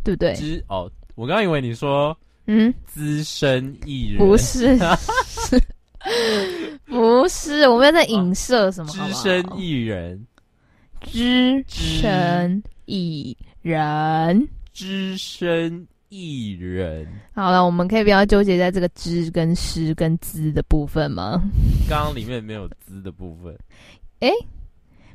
[0.03, 0.35] 对不对？
[0.67, 2.17] 哦，我刚刚以为你说
[2.49, 4.77] 嗯，资深艺人不是，
[5.29, 5.63] 是
[6.87, 8.91] 不是，我们要在影射什么？
[8.91, 10.27] 资深艺人，
[11.01, 17.07] 只身一人，只身一人。
[17.35, 21.43] 好了，我们可以不要纠结在这个“之”跟“诗”跟“资”的部分吗？
[21.89, 23.57] 刚刚里面没有“资”的部分。
[24.21, 24.35] 哎、欸，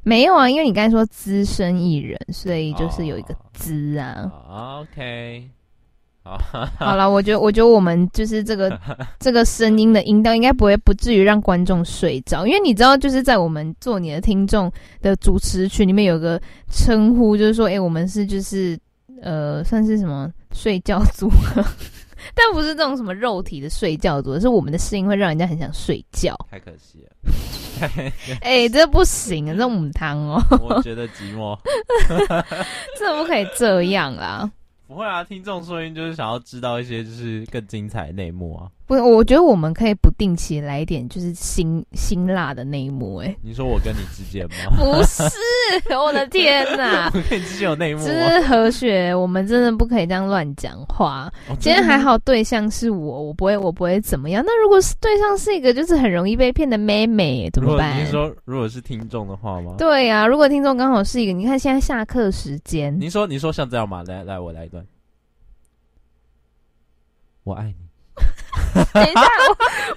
[0.03, 4.31] 没有啊，因为你刚才说“资深一人”，所以就是有一个“资”啊。
[4.47, 5.49] Oh, OK。
[6.79, 8.79] 好了，我觉得，我觉得我们就是这个
[9.19, 18.77] 这个声音的音调，应该不会不至于让观众睡着，因为你知道，就是在我们做你的听众的主持群里面有个称呼，就是说，哎、欸，我们是就是
[19.21, 21.63] 呃，算是什么睡觉组合，
[22.33, 26.35] 但不是这种什么肉体的睡觉组合，是我们的声音会让人家很想睡觉。
[26.49, 27.87] 太可惜了，
[28.41, 30.41] 哎、欸，这不行啊，这母汤哦。
[30.59, 31.55] 我觉得寂寞，
[32.97, 34.49] 这不可以这样啦。
[34.87, 38.69] 不会啊，听众说音就是想要知道一些就是更精彩内幕啊。
[38.87, 43.17] 不是，我觉得我们可以不定期来一点就是辛辛辣的那一幕。
[43.17, 44.77] 哎，你说我跟你之间吗？
[44.77, 45.23] 不是，
[45.95, 47.07] 我的天哪！
[47.15, 48.01] 我跟你之间有内幕。
[48.01, 51.31] 就是何雪，我们真的不可以这样乱讲话。
[51.49, 54.43] 哦、今天还好，对象是我，我不会，我不会怎么样。
[54.45, 57.99] 那如果是对象是一个就是很容易被骗的妹妹，怎么办？
[57.99, 59.75] 你说如果是听众的话吗？
[59.77, 62.95] 对呀、啊，如果听众刚好是一个，你看现在下课时间。
[62.99, 64.03] 你说，你说像这样吗？
[64.03, 64.85] 来来，我来一段。
[67.43, 67.84] 我爱你。
[68.95, 69.21] 等一下，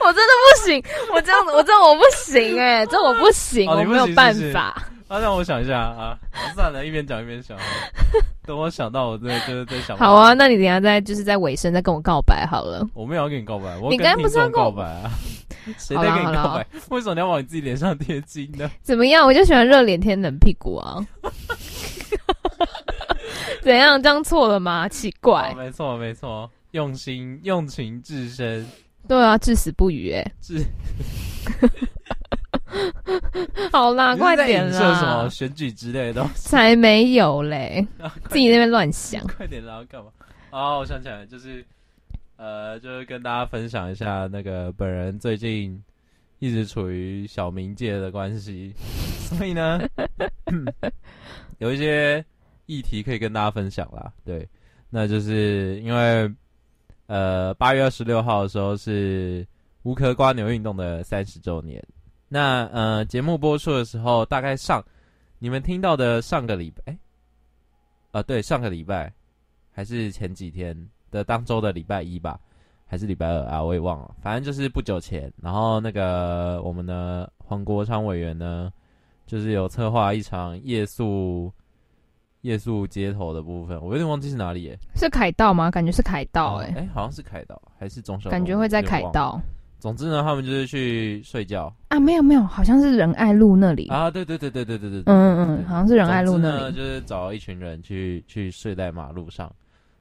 [0.01, 0.83] 我我真的不行，
[1.15, 4.75] 我这样子，我这样我不行哎、欸，这我不行，哦、我没有办法。
[5.09, 6.19] 啊，让我想一下啊，
[6.55, 7.57] 算了，一边讲一边想。
[8.45, 9.97] 等我想到，我再就是在想。
[9.97, 12.87] 好啊，那你等一下再就是在尾声再跟我告白好了。
[12.93, 15.11] 我没有要跟你告白，我你刚才不是要告白啊？
[15.79, 16.67] 谁在跟你告白？
[16.91, 18.71] 为什么你要往你自己脸上贴金呢？
[18.83, 19.25] 怎么样？
[19.27, 20.99] 我就喜欢热脸贴冷屁股啊。
[23.63, 24.03] 怎样？
[24.03, 24.87] 这样错了吗？
[24.89, 25.53] 奇怪。
[25.53, 26.51] 哦、没错，没错。
[26.73, 28.67] 用心用情至深，
[29.09, 30.65] 对啊，至死不渝哎，至
[33.73, 34.95] 好啦，快点啦！
[35.01, 36.23] 什么选举之类的？
[36.35, 39.23] 才没有嘞， 啊、自己那边乱想。
[39.37, 40.11] 快点啦，干嘛？
[40.51, 41.65] 哦，我想起来，就是
[42.37, 45.83] 呃，就是跟大家分享一下那个本人最近
[46.39, 49.81] 一直处于小冥界的关系，所以呢，
[51.59, 52.23] 有一些
[52.67, 54.13] 议题可以跟大家分享啦。
[54.25, 54.47] 对，
[54.91, 56.31] 那就是因为。
[57.09, 59.47] 呃，八月二十六号的时候是
[59.83, 61.83] 无壳蜗牛运动的三十周年。
[62.29, 64.85] 那呃，节目播出的时候，大概上
[65.39, 66.99] 你们听到的上个礼拜，
[68.11, 69.11] 呃，对，上个礼拜
[69.73, 70.77] 还是前几天
[71.11, 72.39] 的当周的礼拜一吧，
[72.85, 73.65] 还是礼拜二啊？
[73.65, 75.33] 我也忘了，反正就是不久前。
[75.43, 78.71] 然后那个我们的黄国昌委员呢，
[79.27, 81.51] 就是有策划一场夜宿。
[82.49, 84.79] 夜宿街头的部分，我有点忘记是哪里耶？
[84.95, 85.71] 是凯道吗？
[85.71, 88.31] 感觉是凯道哎，哎，好像是凯道还是忠孝？
[88.31, 89.39] 感觉会在凯道。
[89.79, 99.55] 总之呢，他们就是去睡觉啊，没有没有，好像是仁爱路那里啊，对对对对对对对，嗯嗯，好像是仁爱路那里，就是找一群人去去睡在马路上。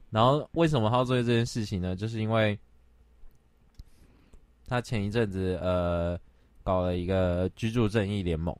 [0.08, 1.94] 然后为什么他要做这件事情呢？
[1.94, 2.58] 就是因为
[4.66, 6.18] 他前一阵子呃
[6.64, 8.56] 搞了一个居住正义联盟。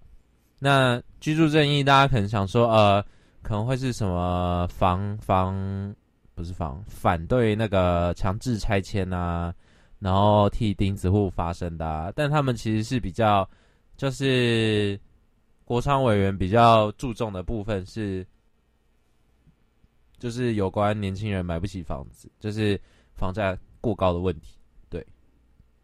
[0.59, 3.03] 那居住正义，大家可能想说呃。
[3.49, 5.97] 可能会是什么防防
[6.35, 9.55] 不是防反对那个强制拆迁啊，
[10.01, 13.49] 然后替钉子户发声的啊，但他们其实是比较
[13.97, 15.01] 就是
[15.65, 18.23] 国昌委员比较注重的部分是，
[20.19, 22.79] 就是有关年轻人买不起房子，就是
[23.15, 24.59] 房价过高的问题。
[24.91, 25.03] 对，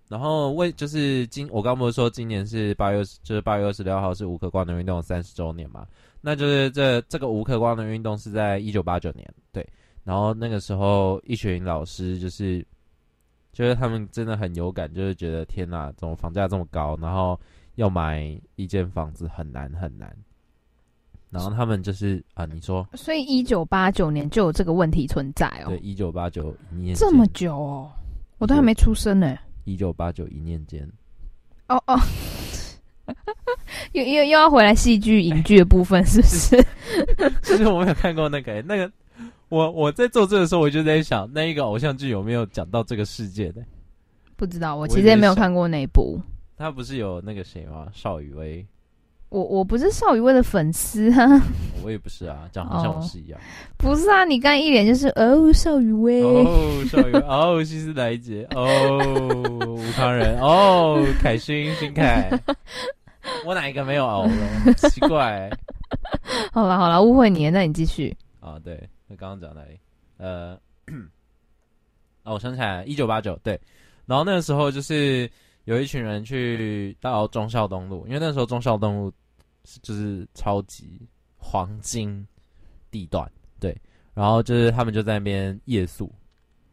[0.07, 5.87] 然后为就是今我刚不是说今年是八月就是八月二十六号是无壳蜗牛运动三十周年嘛？
[6.27, 9.69] 那就是这这个无壳光的运动是在一九八九年，对，
[10.05, 12.67] 然后那个时候一群老师就是，
[13.53, 17.39] 就是他们真的很有感，就是觉得天哪，怎么房价这么高，然后
[17.75, 20.17] 要买一间房子很难很难，
[21.29, 27.93] 然后他们就是啊，你说，所以一九八九年就有这个问题存在哦，对，一九八九一念这么久哦，
[28.39, 30.91] 我都还没出生呢，一九八九一念间，
[31.69, 32.01] 哦哦。
[33.93, 36.67] 又又又要回来戏剧影剧的部分，是不是？
[37.43, 38.91] 其实我没有看过那个、欸，那个
[39.49, 43.67] 我我在做这个时候，我就在想，那一个偶像剧有没有讲到这个事件呢、欸？
[44.37, 46.21] 不知道，我其实也没有看过那一部。
[46.57, 47.89] 他不是有那个谁吗？
[47.93, 48.67] 邵雨薇。
[49.35, 51.43] 我我不是邵雨薇的粉丝啊。
[51.83, 53.41] 我也不是啊，讲好像我是一样。
[53.41, 53.43] 哦、
[53.77, 58.65] 不是啊，你刚一脸就是哦，邵雨薇哦，邵雨薇哦，西斯莱杰哦，
[59.67, 62.31] 吴康仁哦，凯勋新凯。
[63.45, 64.73] 我哪一个没有熬的？
[64.89, 65.59] 奇怪、 欸。
[66.53, 68.17] 好了好了，误会你了，那你继续。
[68.39, 69.77] 啊，对，那刚刚讲哪里？
[70.19, 70.57] 呃，
[72.23, 73.61] 哦，我想起来，一九八九，对。
[74.07, 75.29] 然后那个时候就是
[75.65, 79.13] 有一群人去到忠孝东路，因为那时候忠孝东路
[79.83, 81.01] 就是超级
[81.37, 82.27] 黄金
[82.91, 83.77] 地段，对，
[84.15, 86.13] 然后就是他们就在那边夜宿，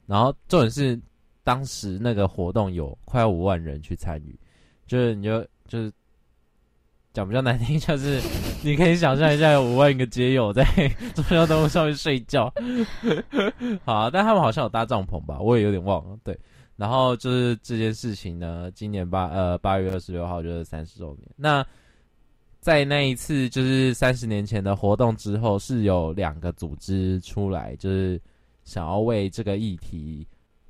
[0.05, 0.99] 然后重点是
[1.43, 4.39] 当时那个活动有快五万人去参与，
[4.87, 5.91] 就是你就就是。
[7.13, 8.21] 讲比较难听，就是
[8.63, 10.63] 你可以想象一下，有五万个街友在
[11.13, 12.45] 中央东路上面睡觉。
[13.83, 15.37] 好，但他们好像有搭帐篷吧？
[15.37, 16.17] 我也有点忘了。
[16.23, 16.39] 对，
[16.77, 21.29] 然后就是这件事情呢，今年八呃八月二十六号就是三十周年。
[21.35, 21.61] 那
[22.61, 28.21] 在那一次就是三十年前的活动之后，是有两个组织出来，就是
[28.63, 30.25] 想要为这个议题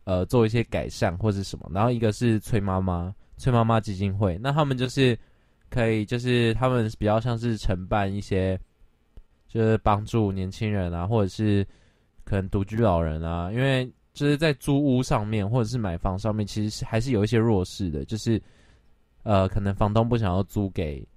[0.06, 1.70] 呃做一些改善或是什么。
[1.72, 5.16] 然后一个是崔妈妈，崔妈妈基金会，那他们就是。
[5.74, 8.60] 可以，就是他们比较像是承办一些，
[9.48, 11.66] 就是帮助年轻人啊，或者是
[12.26, 18.38] 可能独居老人啊，因为就是在租屋上面或者是买房上面，其实是还是有一些弱势的，就是
[19.24, 21.08] 呃，可能房东不想要租给，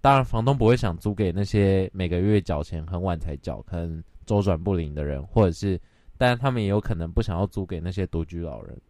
[0.00, 5.80] 当然房东不会想租给那些每个月缴钱很晚才缴，可能周转不灵的人，或者是，
[6.16, 8.80] 但他们也有可能不想要租给那些独居老人，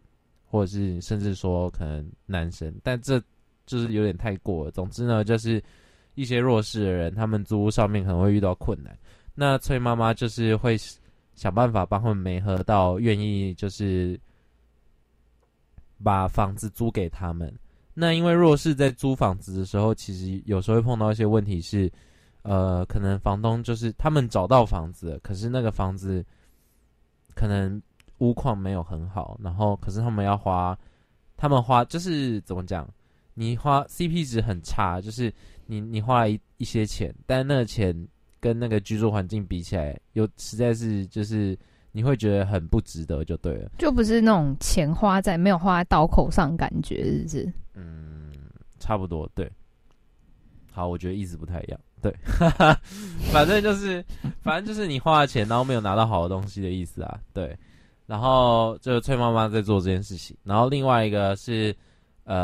[0.45, 3.21] 或者是甚至说可能男生，但这。
[3.67, 4.71] 就是有点太过了。
[4.71, 5.63] 总之呢，就是
[6.15, 8.97] 一些弱势的人，他们租屋上面可能会遇到困难。
[9.33, 10.75] 那崔妈妈就是会
[11.35, 14.19] 想办法帮他们媒合到愿意就是
[16.03, 17.53] 把房子租给他们。
[17.93, 21.91] 那因为弱势在租房子的时候，其实有时候会碰到一些问题是，
[22.43, 26.25] 呃，可能房东就是他们找到房子，可是那个房子
[27.35, 27.81] 可能
[28.19, 30.77] 屋况没有很好，然后可是他们要花，
[31.35, 32.87] 他们花就是怎么讲？
[33.33, 35.33] 你花 CP 值很差，就是
[35.65, 37.95] 你你花了一一些钱，但那个钱
[38.39, 41.57] 跟那个居住环境比起来，又实在是就是
[41.91, 43.69] 你会觉得很不值得，就对了。
[43.77, 47.53] 就不是那种钱花在没有花在刀口上，感觉是不是？
[47.75, 48.31] 嗯，
[48.79, 49.51] 差不多，对。
[50.71, 52.15] 好，我觉得意思不太一样，对，
[53.31, 54.03] 反正就是
[54.41, 57.57] 反正就是你花了钱，然后没有拿到好的东西的意思啊，对。
[58.05, 61.75] 然后就是崔妈妈在做这件事情，然后另外一个是。
[62.23, 62.35] 呃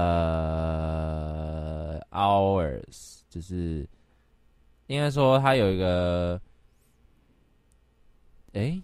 [2.09, 3.87] ，hours 就是
[4.87, 6.41] 应该说他有一个，
[8.53, 8.81] 诶，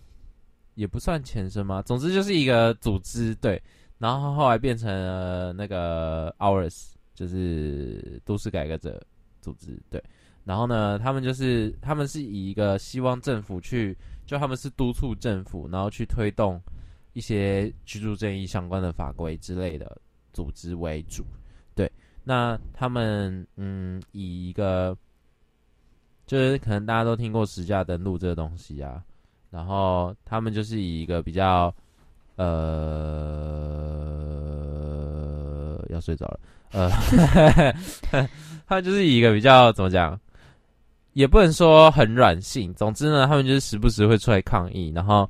[0.76, 1.82] 也不算前身吗？
[1.82, 3.62] 总之就是一个组织，对。
[3.98, 9.02] 然后后来变成了那个 OURS，就是都市改革者
[9.42, 10.04] 组织，对。
[10.44, 16.62] 然后呢，他们就是他们是以一个希望政府去，就他们是督促政府，然后去推动
[17.14, 20.00] 一些居住正义相关的法规之类的。
[20.34, 21.24] 组织为主，
[21.76, 21.88] 对，
[22.24, 24.98] 那他们嗯，以一个
[26.26, 29.06] 就是可能大家都听过实价登录这个东西啊，
[29.54, 31.72] 然后他们就是以一个比较
[32.38, 32.44] 呃
[35.90, 36.40] 要睡着了，
[36.72, 36.90] 呃，
[38.66, 40.20] 他们就是以一个比较怎么讲，
[41.14, 45.30] 也不能说很软性，总之呢，他们就是时不时会出来抗议，然后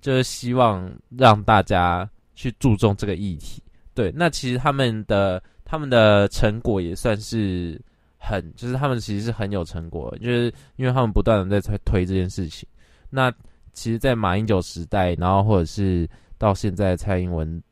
[0.00, 3.62] 就是希望让大家去注重这个议题。
[3.94, 7.80] 对，那其实他们的他们的成果也算是
[8.18, 12.68] 很，就是他们其实是很有成果，就是因为他们不断的在推推这件事情。
[13.08, 13.32] 那
[13.72, 16.08] 其实，在马英九时代，然后或者是
[16.38, 17.62] 到现在蔡英文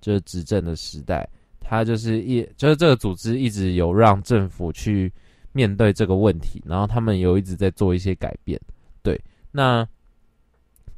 [0.00, 1.28] 就是执政的时代，
[1.60, 5.12] 他就是一就是这个组织一直有让政府去
[5.52, 8.60] 面对这个问题，然后他们有一直在做一些改变。
[9.02, 9.20] 对，
[9.50, 9.86] 那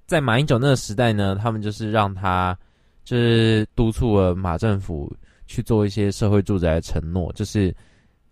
[0.07, 2.59] 在马英九那个时代呢，他们就是让他。
[3.05, 5.11] 就是督促了马政府
[5.47, 7.75] 去做一些社会住宅的承诺，就是，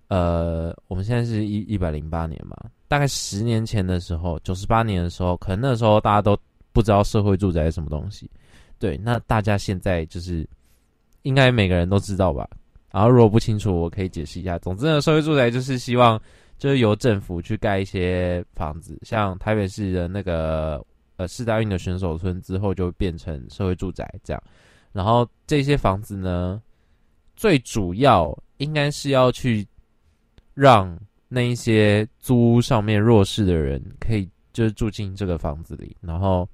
[0.08, 2.54] 呃，我们现在是一一百零八年嘛，
[2.88, 6.38] 大概十年前的时候，九十八年的时候，可能那时候大家都
[6.72, 8.30] 不知道社会住宅是什么东西，
[8.78, 10.48] 对，那大家现在就是
[11.22, 12.48] 应该每个人都知道吧？
[12.92, 14.58] 然后如果不清楚，我可以解释一下。
[14.60, 16.20] 总之呢，社会住宅就是希望
[16.58, 20.82] 就是由政府去盖一些房子，像台北市的那个
[21.16, 24.42] 呃世大运的选手村之后就变成社会住宅这样。
[24.92, 26.62] 然后这些房子呢，
[27.34, 29.66] 最主要应该是要去
[30.54, 36.48] 让那一些租屋上面弱势的人可以就是住进这个房子里，然后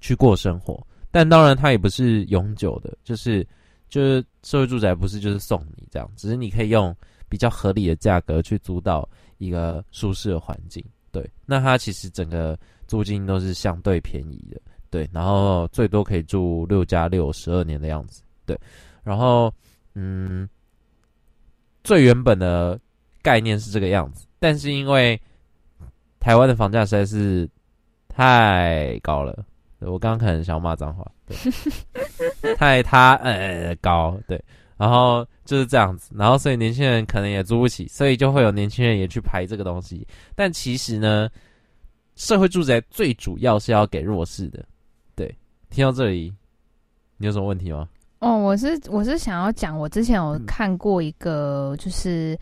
[0.00, 0.86] 去过生活。
[1.10, 3.46] 但当然，它也不是永久的，就是
[3.88, 6.94] 就是社会住宅不是就是送你这样，只是你可以用
[7.28, 10.84] 比较合理的价格去租到一个舒适的环境。
[11.10, 14.60] 对，那它其实整个租金都是相对便宜的。
[14.90, 18.22] 对，然后最多可以住六加六十二年的样子。
[18.44, 18.58] 对，
[19.02, 19.52] 然后
[19.94, 20.48] 嗯，
[21.82, 22.78] 最原本的
[23.22, 25.20] 概念是这个样子，但是因为
[26.20, 27.48] 台湾的房价实在是
[28.08, 29.44] 太高了，
[29.80, 31.36] 我刚刚可能想要骂脏话，对，
[32.56, 34.42] 太他呃高，对，
[34.76, 40.06] 然后就是这样子，然后所以年轻人可能也租不起，所以就会有年轻人也去排这个东西。
[40.34, 41.28] 但其实呢，
[42.16, 44.64] 社会住宅最主要是要给弱势的。
[45.14, 45.32] 对，
[45.70, 46.32] 听到这里，
[47.16, 47.88] 你有什么问题吗？
[48.20, 52.36] 哦，我是我是想要讲，我之前有看过一个，就是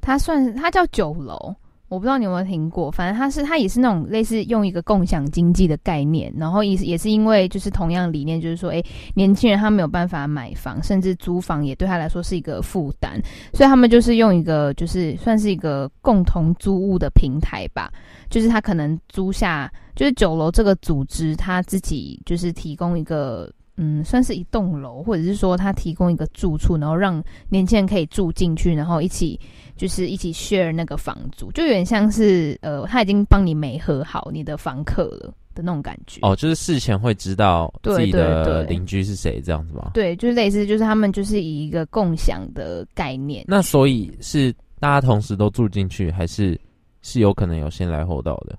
[0.00, 1.54] 它算它叫酒楼。
[1.90, 8.84] 我不知道你有没有听过，反正他是他也是那种类似用一个共享经济的概念，然后也是也是因为就是同样理念，就是说，诶，
[9.14, 13.18] 年轻人他没有办法买房，甚至租房也对他来说是一个负担，
[13.54, 17.90] 所以他们就是用一个就是算是一个共同租屋的平台吧，
[18.28, 23.50] 就是他可能租下就是酒楼这个组织他自己就是提供一个。
[23.80, 29.38] 嗯，算是一栋楼，或者是说他提供一个住处，然后让年轻人可以住进去，然后一起
[29.76, 36.18] 就是一起 share 那个房租，就有点像是呃，他已经帮你媒合好你的房客了的那种感觉。
[36.22, 39.92] 哦，就是事前会知道自己的邻居是谁这样子吗？
[39.94, 43.44] 对，就是类似，就是他们就是以一个共享的概念。
[43.46, 46.60] 那所以是大家同时都住进去，还是
[47.02, 48.58] 是有可能有先来后到的？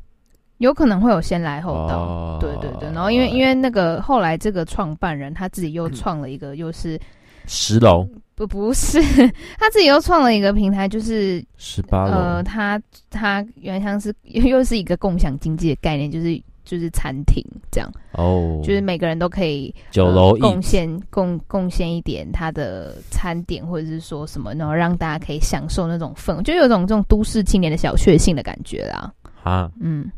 [0.60, 7.00] 有可能会有先来后到，哦、对对对，然后因为因为那个后来这个创办人他自己又创了一个，又是
[7.48, 9.02] 十楼，不不是，
[9.58, 12.80] 他自己又创了一个平台，就是十八楼，呃，他
[13.10, 30.12] 他原像是 又是一个共享经济的概念，就是就是餐厅这样，哦，就是每个人都可以九楼贡献贡贡献一点他的餐点或者是说什么，然后让大家可以享受那种氛围，就有种这种都市青年的小确幸的感觉啦，哈，嗯。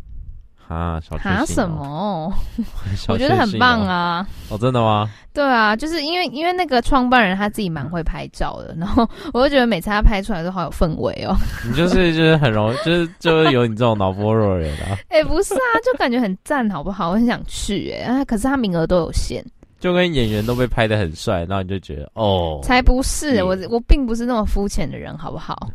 [0.72, 2.34] 啊，小确幸、哦、啊什么？
[3.10, 4.26] 我觉得很棒啊！
[4.50, 5.10] 哦，真的吗？
[5.34, 11.36] 对啊，就是因为因为那个创办人他自己蛮会拍照的，然后我就觉得每次他拍出来都好有氛围哦。
[11.68, 14.98] 你就是就是很容易，就是就是有你这种脑波弱的人啊。
[15.10, 17.10] 哎、欸，不是啊，就感觉很赞，好不好？
[17.10, 19.44] 我很想去哎、欸，可是他名额都有限，
[19.80, 25.70] 就跟演员都被拍的很帅，然后你就觉得哦，才不是，我我并不是那么肤浅的人，好不好？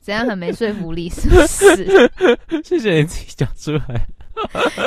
[0.00, 2.10] 怎样很没说服力， 是不是？
[2.64, 4.06] 谢谢你自己讲出来。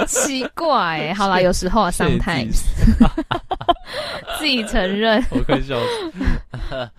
[0.07, 2.63] 奇怪、欸，好啦，有时候啊，sometimes，
[4.39, 5.23] 自己承认。
[5.29, 6.89] 我快笑死。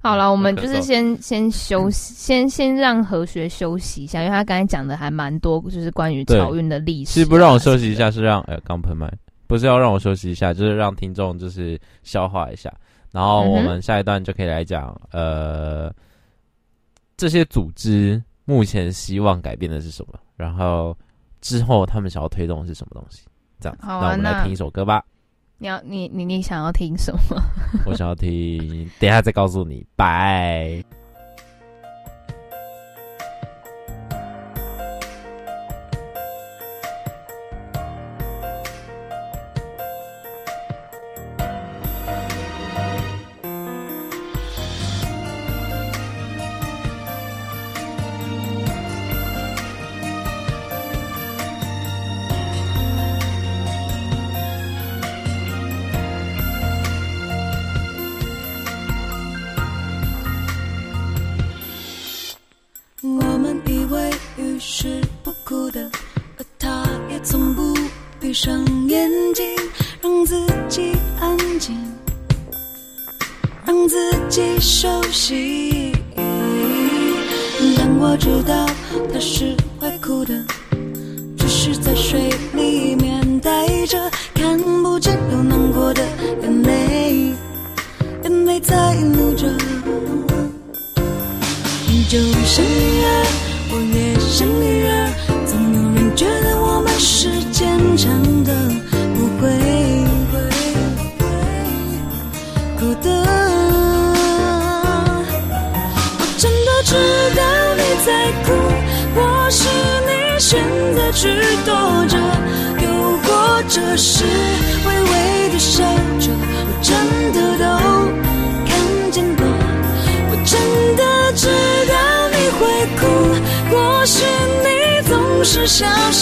[0.00, 7.12] 好了，我们就是先先休息，先先让何学休息一下，因为他刚才讲的还蛮多，就是关于漕运的历史、啊。
[7.12, 9.12] 其实不让我休息一下，是让哎，刚喷麦，
[9.46, 12.72] 不是要让我休息一下，就是让听众就是消化一下，
[13.12, 15.92] 然后我们下一段就可以来讲，呃。
[17.20, 20.18] 这些组织目前希望改变的是什么？
[20.36, 20.96] 然后
[21.42, 23.20] 之后他们想要推动的是什么东西？
[23.60, 25.04] 这样，好啊，那我们来听一首歌吧。
[25.58, 27.36] 你要你你你想要听什么？
[27.84, 29.86] 我想要听，等一下再告诉你。
[29.94, 30.82] 拜。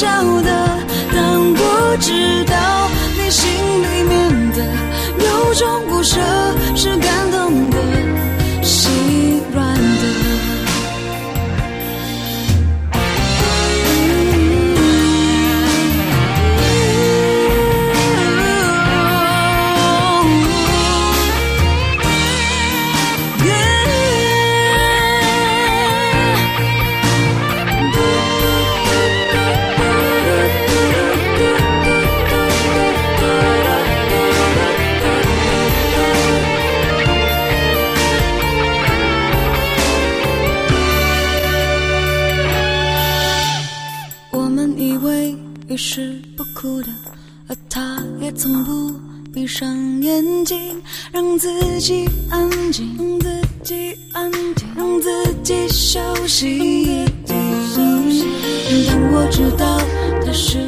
[0.09, 0.51] 要的
[1.13, 1.19] 但
[1.61, 2.57] 我知道
[3.17, 3.49] 你心
[3.85, 4.59] 里面的
[5.27, 6.19] 有种不舍
[6.75, 7.68] 是感动
[45.81, 46.89] 是不哭的，
[47.47, 48.93] 而他也从不
[49.33, 50.59] 闭上眼睛，
[51.13, 51.49] 让自
[51.79, 55.09] 己安静，让自己安静，让自
[55.45, 57.07] 己休息。
[58.89, 59.81] 但我知道
[60.27, 60.68] 他是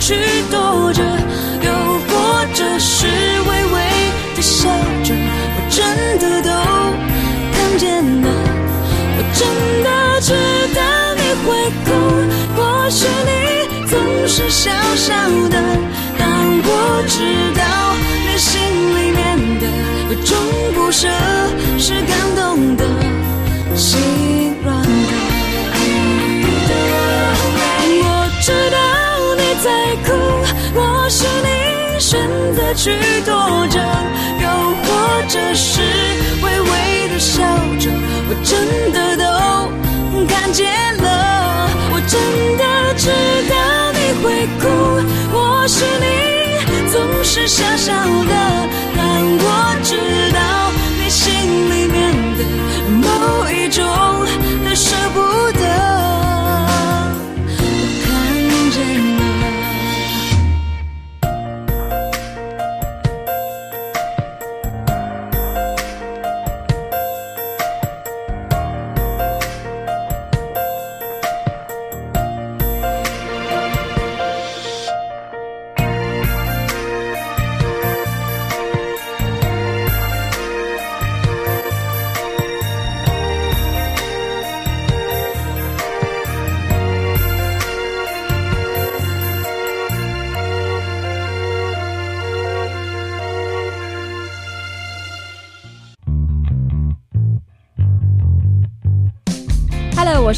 [0.00, 0.16] 去
[0.50, 1.02] 躲着，
[1.62, 1.70] 又
[2.08, 2.10] 或
[2.54, 3.76] 者是微微
[4.34, 4.68] 的笑
[5.04, 5.78] 着，我真
[6.18, 6.50] 的都
[7.52, 8.28] 看见了，
[9.16, 9.40] 我真
[9.84, 9.88] 的
[10.22, 10.32] 知
[10.74, 10.80] 道
[11.14, 11.48] 你会
[11.84, 11.88] 哭，
[12.56, 12.58] 或
[12.90, 13.30] 许你
[13.86, 13.92] 总
[14.26, 15.14] 是笑笑
[15.50, 15.56] 的，
[16.18, 16.26] 但
[16.64, 16.68] 我
[17.06, 17.14] 知
[17.54, 17.60] 道
[18.26, 18.58] 你心
[18.96, 19.20] 里面
[19.60, 19.62] 的
[20.08, 20.34] 有种
[20.74, 21.06] 不舍
[21.78, 22.82] 是感动的，
[23.76, 24.00] 心
[32.00, 32.18] 选
[32.54, 32.90] 择去
[33.26, 33.34] 躲
[33.68, 33.78] 着，
[34.40, 34.48] 又
[34.82, 34.88] 或
[35.28, 35.82] 者是
[36.42, 37.42] 微微的笑
[37.78, 37.90] 着，
[38.28, 39.24] 我真的都。
[40.26, 42.18] 看见了，我真
[42.56, 42.64] 的
[42.96, 43.10] 知
[43.50, 43.52] 道
[43.92, 44.62] 你会哭，
[45.32, 46.04] 或是你
[46.90, 48.32] 总是傻笑的，
[48.96, 49.00] 但
[49.38, 49.44] 我
[49.82, 49.94] 知
[50.32, 50.40] 道
[50.98, 51.30] 你心
[51.70, 51.96] 里面
[52.38, 52.40] 的
[52.90, 53.08] 某
[53.50, 53.84] 一种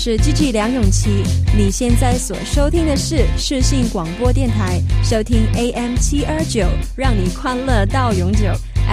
[0.05, 1.23] 是 GG 梁咏琪，
[1.57, 8.49] 你现在所收听的是视信广播电台，收听 AM 七二九，让你快乐到永久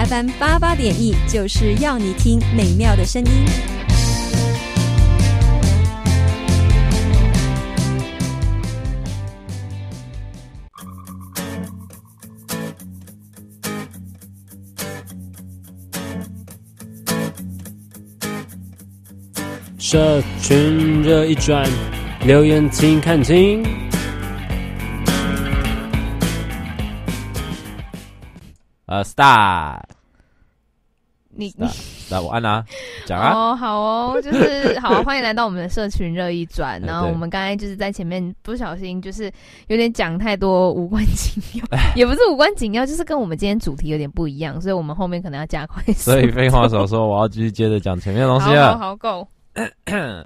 [0.08, 3.79] ；FM 八八点一，就是要你听美妙的声音。
[19.90, 21.68] 社群热一转，
[22.24, 23.60] 留言请看清。
[28.86, 29.80] 呃、uh,，Star，
[31.30, 31.66] 你你
[32.08, 32.64] 来，我按啦，
[33.04, 33.32] 讲啊。
[33.34, 36.80] 哦，好哦，就是好、啊，欢迎来到我们的社群热一转。
[36.86, 39.24] 然后我们刚才就是在前面不小心就是
[39.66, 45.82] 有点讲太多无关紧要， 也不是无关紧要，就是跟我们今天主题有点不一样，所以我们后面可能要加快。
[45.94, 48.78] 所以废话少说，我要继续接着讲前面的东西了。
[48.78, 49.26] 好好够。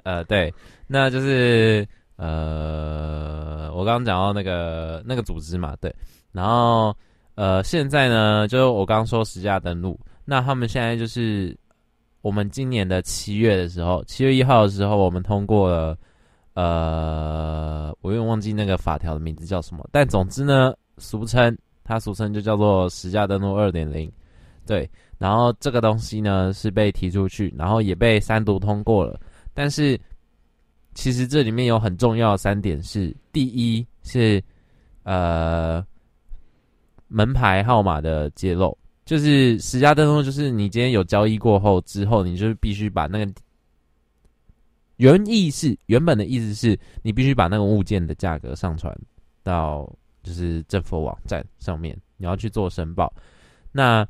[0.05, 0.53] 呃，对，
[0.87, 5.95] 那就是呃，我刚刚讲到那个那个组织嘛，对，
[6.33, 6.95] 然后
[7.35, 11.57] 呃，现在呢，就是我刚刚说实价登录，那他们现在就是
[12.23, 15.97] 我们今年的七月的时候，七月一号的时候，我们通过了，
[16.55, 24.11] 呃，我有点忘记那个法条的名字叫什么，但总之呢，俗称它俗称就叫做实价登录二点零，
[24.67, 24.89] 对。
[25.19, 29.21] 然后这个东西呢是被提出去，然后也被三读通过了。
[29.53, 29.99] 但是
[30.95, 34.43] 其实这里面有很重要三点是：第一是
[35.03, 35.85] 呃
[37.09, 43.33] 门牌号码的揭露，就是十家登录，就是你今天有交易过后之后，你就必须把那个
[44.97, 48.97] 原意是原本的意思是你必须把那个物件的价格上传
[49.43, 49.91] 到
[50.23, 53.13] 就是政府网站上面，你要去做申报。
[53.73, 54.07] 那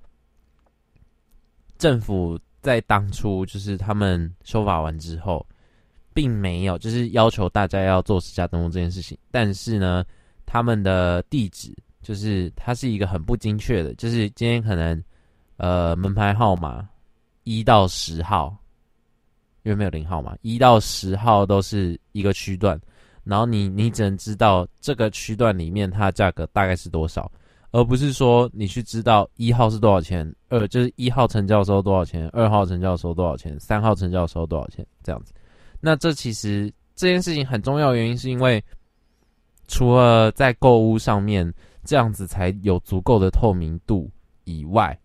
[1.78, 5.44] 政府在当初就是他们修法完之后，
[6.12, 9.18] 并没有就是要求大家要做实价登录这件事情。
[9.30, 10.04] 但是呢，
[10.46, 15.02] 他们的地址就是它是一个很不精确的，就是今天可能
[15.56, 16.88] 呃门牌号码
[17.42, 18.56] 一到十号，
[19.62, 22.80] 因为没有零号嘛，一到十号都是一个区段，
[23.24, 27.30] 然后你你只能知道这个区段里面它的价格大概是多少。
[27.74, 35.32] 而不是说你去知道一号是多少钱，二就是一号成交的时候多少钱，二号成交的时候多少钱，三号成交的时候多少钱，这样子。
[35.80, 38.62] 那这其实这件事情很重要原因是因为
[39.66, 41.52] 除了在购物上面
[41.82, 44.08] 这样子才有足够的透明度
[44.44, 44.96] 以外，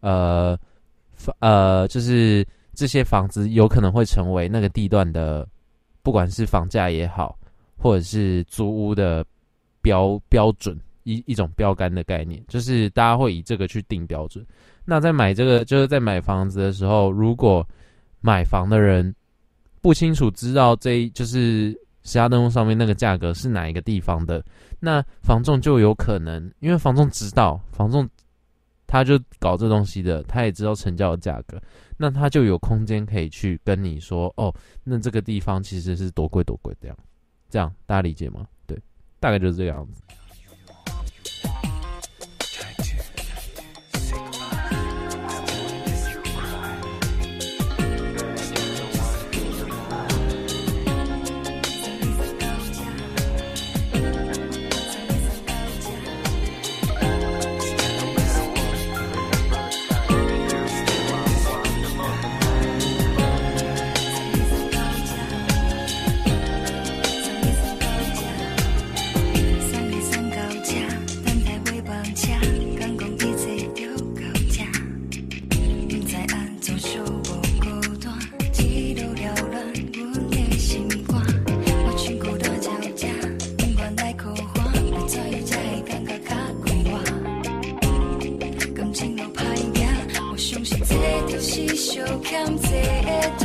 [0.00, 0.58] 呃，
[1.40, 5.46] 呃，就是这些房子有可能会成为那个地段的，
[6.02, 7.38] 不管是房价也好，
[7.76, 9.22] 或者是租屋的
[9.82, 14.44] 标标准一一种标杆的概念，就是大家会以这个去定标准。
[14.84, 17.66] 那在买这个，就是在买房子的时候，如果
[18.20, 19.14] 买房的人
[19.80, 21.78] 不清楚知道这就是。
[22.06, 24.44] 实价登录上面那个价格是哪一个地方的？
[24.78, 28.06] 那房仲就有可能，因为房仲知道，房仲
[28.86, 31.58] 他就搞这东西的，他也知道成交的价格，
[31.96, 36.98] 那他就有空间可以去跟你说，哦，那这个地方其实是多贵多贵这样，
[37.48, 38.46] 这样大家理解吗？
[38.66, 38.78] 对，
[39.18, 40.02] 大概就是这个样子。
[91.44, 93.43] she show come to it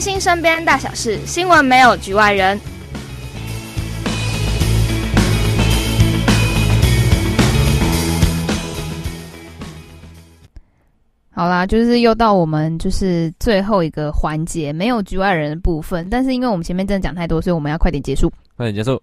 [0.00, 2.58] 关心身边大小事，新闻没有局外人。
[11.30, 16.08] 好啦，就是又到我们就是最后一个环节，没有局外人的部分。
[16.10, 18.32] 但是因为我们前面真的讲太多，所以我们要快点结束。
[18.56, 18.98] 快点结束。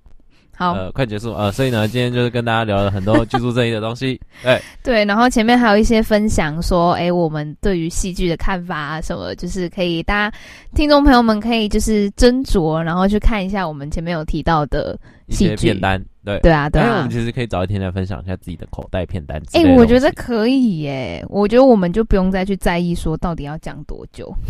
[0.57, 4.19] 好，呃，快结束呃，所以呢，今天就是跟大家聊了很多居住正义的东西。
[4.41, 10.35] 对 对，然后前面还有一些分享说，哎，我们对于戏剧的看法啊，什么，就是可以大家
[10.73, 14.97] 听众朋友们可以就是斟酌，然后去看一下我们前面有提到的
[15.29, 16.03] 戏剧一些片单。
[16.25, 19.39] 对对啊，对啊，我们其实可以找一天来分享一下自己的口袋片单。
[19.53, 24.33] 哎，我觉得可以耶，我觉得我们就不用再去在意说到底要讲多久。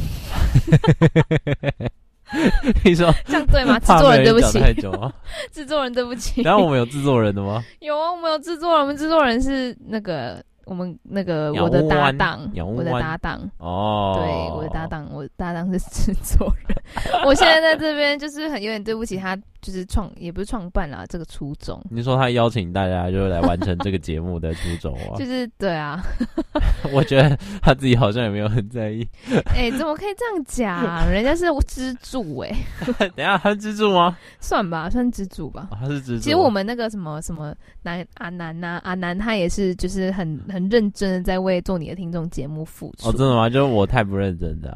[2.84, 3.80] 你说这样对吗？
[3.80, 5.12] 制作人对不起，太久啊！
[5.52, 6.42] 制作人对不起。
[6.42, 7.64] 然后我们有制作人的吗？
[7.80, 10.44] 有啊，我们有制作人，我们制作人是那个。
[10.70, 12.42] 我们那个我的搭档，
[12.76, 16.78] 我的搭档哦，对，我的搭档，我的搭档是制作人。
[17.26, 19.34] 我现在在这边就是很有点对不起他，
[19.68, 21.82] 就是创也不是创办啦，这个初衷。
[21.90, 25.16] 你说他邀请大家就是来完成这个节目的初衷啊？
[25.18, 26.04] 就是对啊，
[26.94, 29.08] 我觉得他自己好像也没有很在意。
[29.56, 31.10] 哎、欸，怎么可以这样讲？
[31.10, 33.10] 人家是支柱哎、欸。
[33.16, 34.18] 等一下，他是支柱吗？
[34.42, 35.70] 算吧，算支柱吧。
[35.72, 36.24] 哦、他是支柱。
[36.24, 40.58] 其实我们那个什么什么南阿南呐、啊，阿南他也是就是很很。
[40.58, 43.48] 很认真的在为做你的听众节目付出哦，真的吗？
[43.48, 44.76] 就是我太不认真的。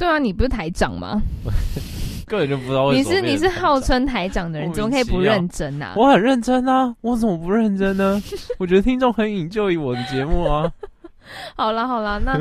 [0.00, 1.20] 对啊，你不是台长吗？
[2.26, 5.92] 根本就不知道为什么你是你是号称台长的人，怎么可以不认真啊？
[5.96, 8.22] 我很认真啊，我怎么不认真呢？
[8.58, 10.72] 我觉得听众很 enjoy 我的节目啊。
[11.54, 12.38] 好了好了，那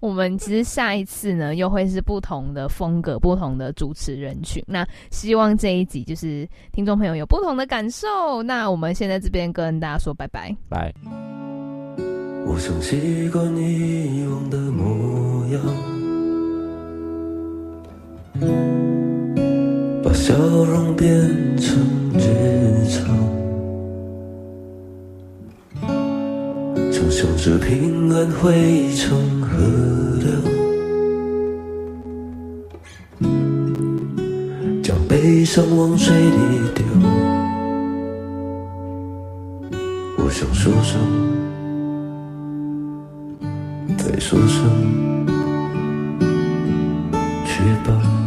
[0.00, 4.62] 我们其实下一次呢，又会是不同的风格、不同的主持人群。
[4.66, 8.42] 那希望这一集就是听众朋友有不同的感受。
[8.42, 10.92] 那我们现在这边跟大家说拜拜，拜。
[12.46, 15.62] 我想习惯以往的模样，
[20.02, 21.10] 把笑容变
[21.56, 21.78] 成
[22.18, 23.16] 日常，
[26.90, 29.48] 想象着平安汇成河
[30.20, 30.26] 流，
[34.82, 36.30] 将悲伤往水里
[36.74, 36.84] 丢。
[40.18, 41.00] 我想说声。
[43.98, 44.58] 再说声，
[47.44, 48.21] 去吧。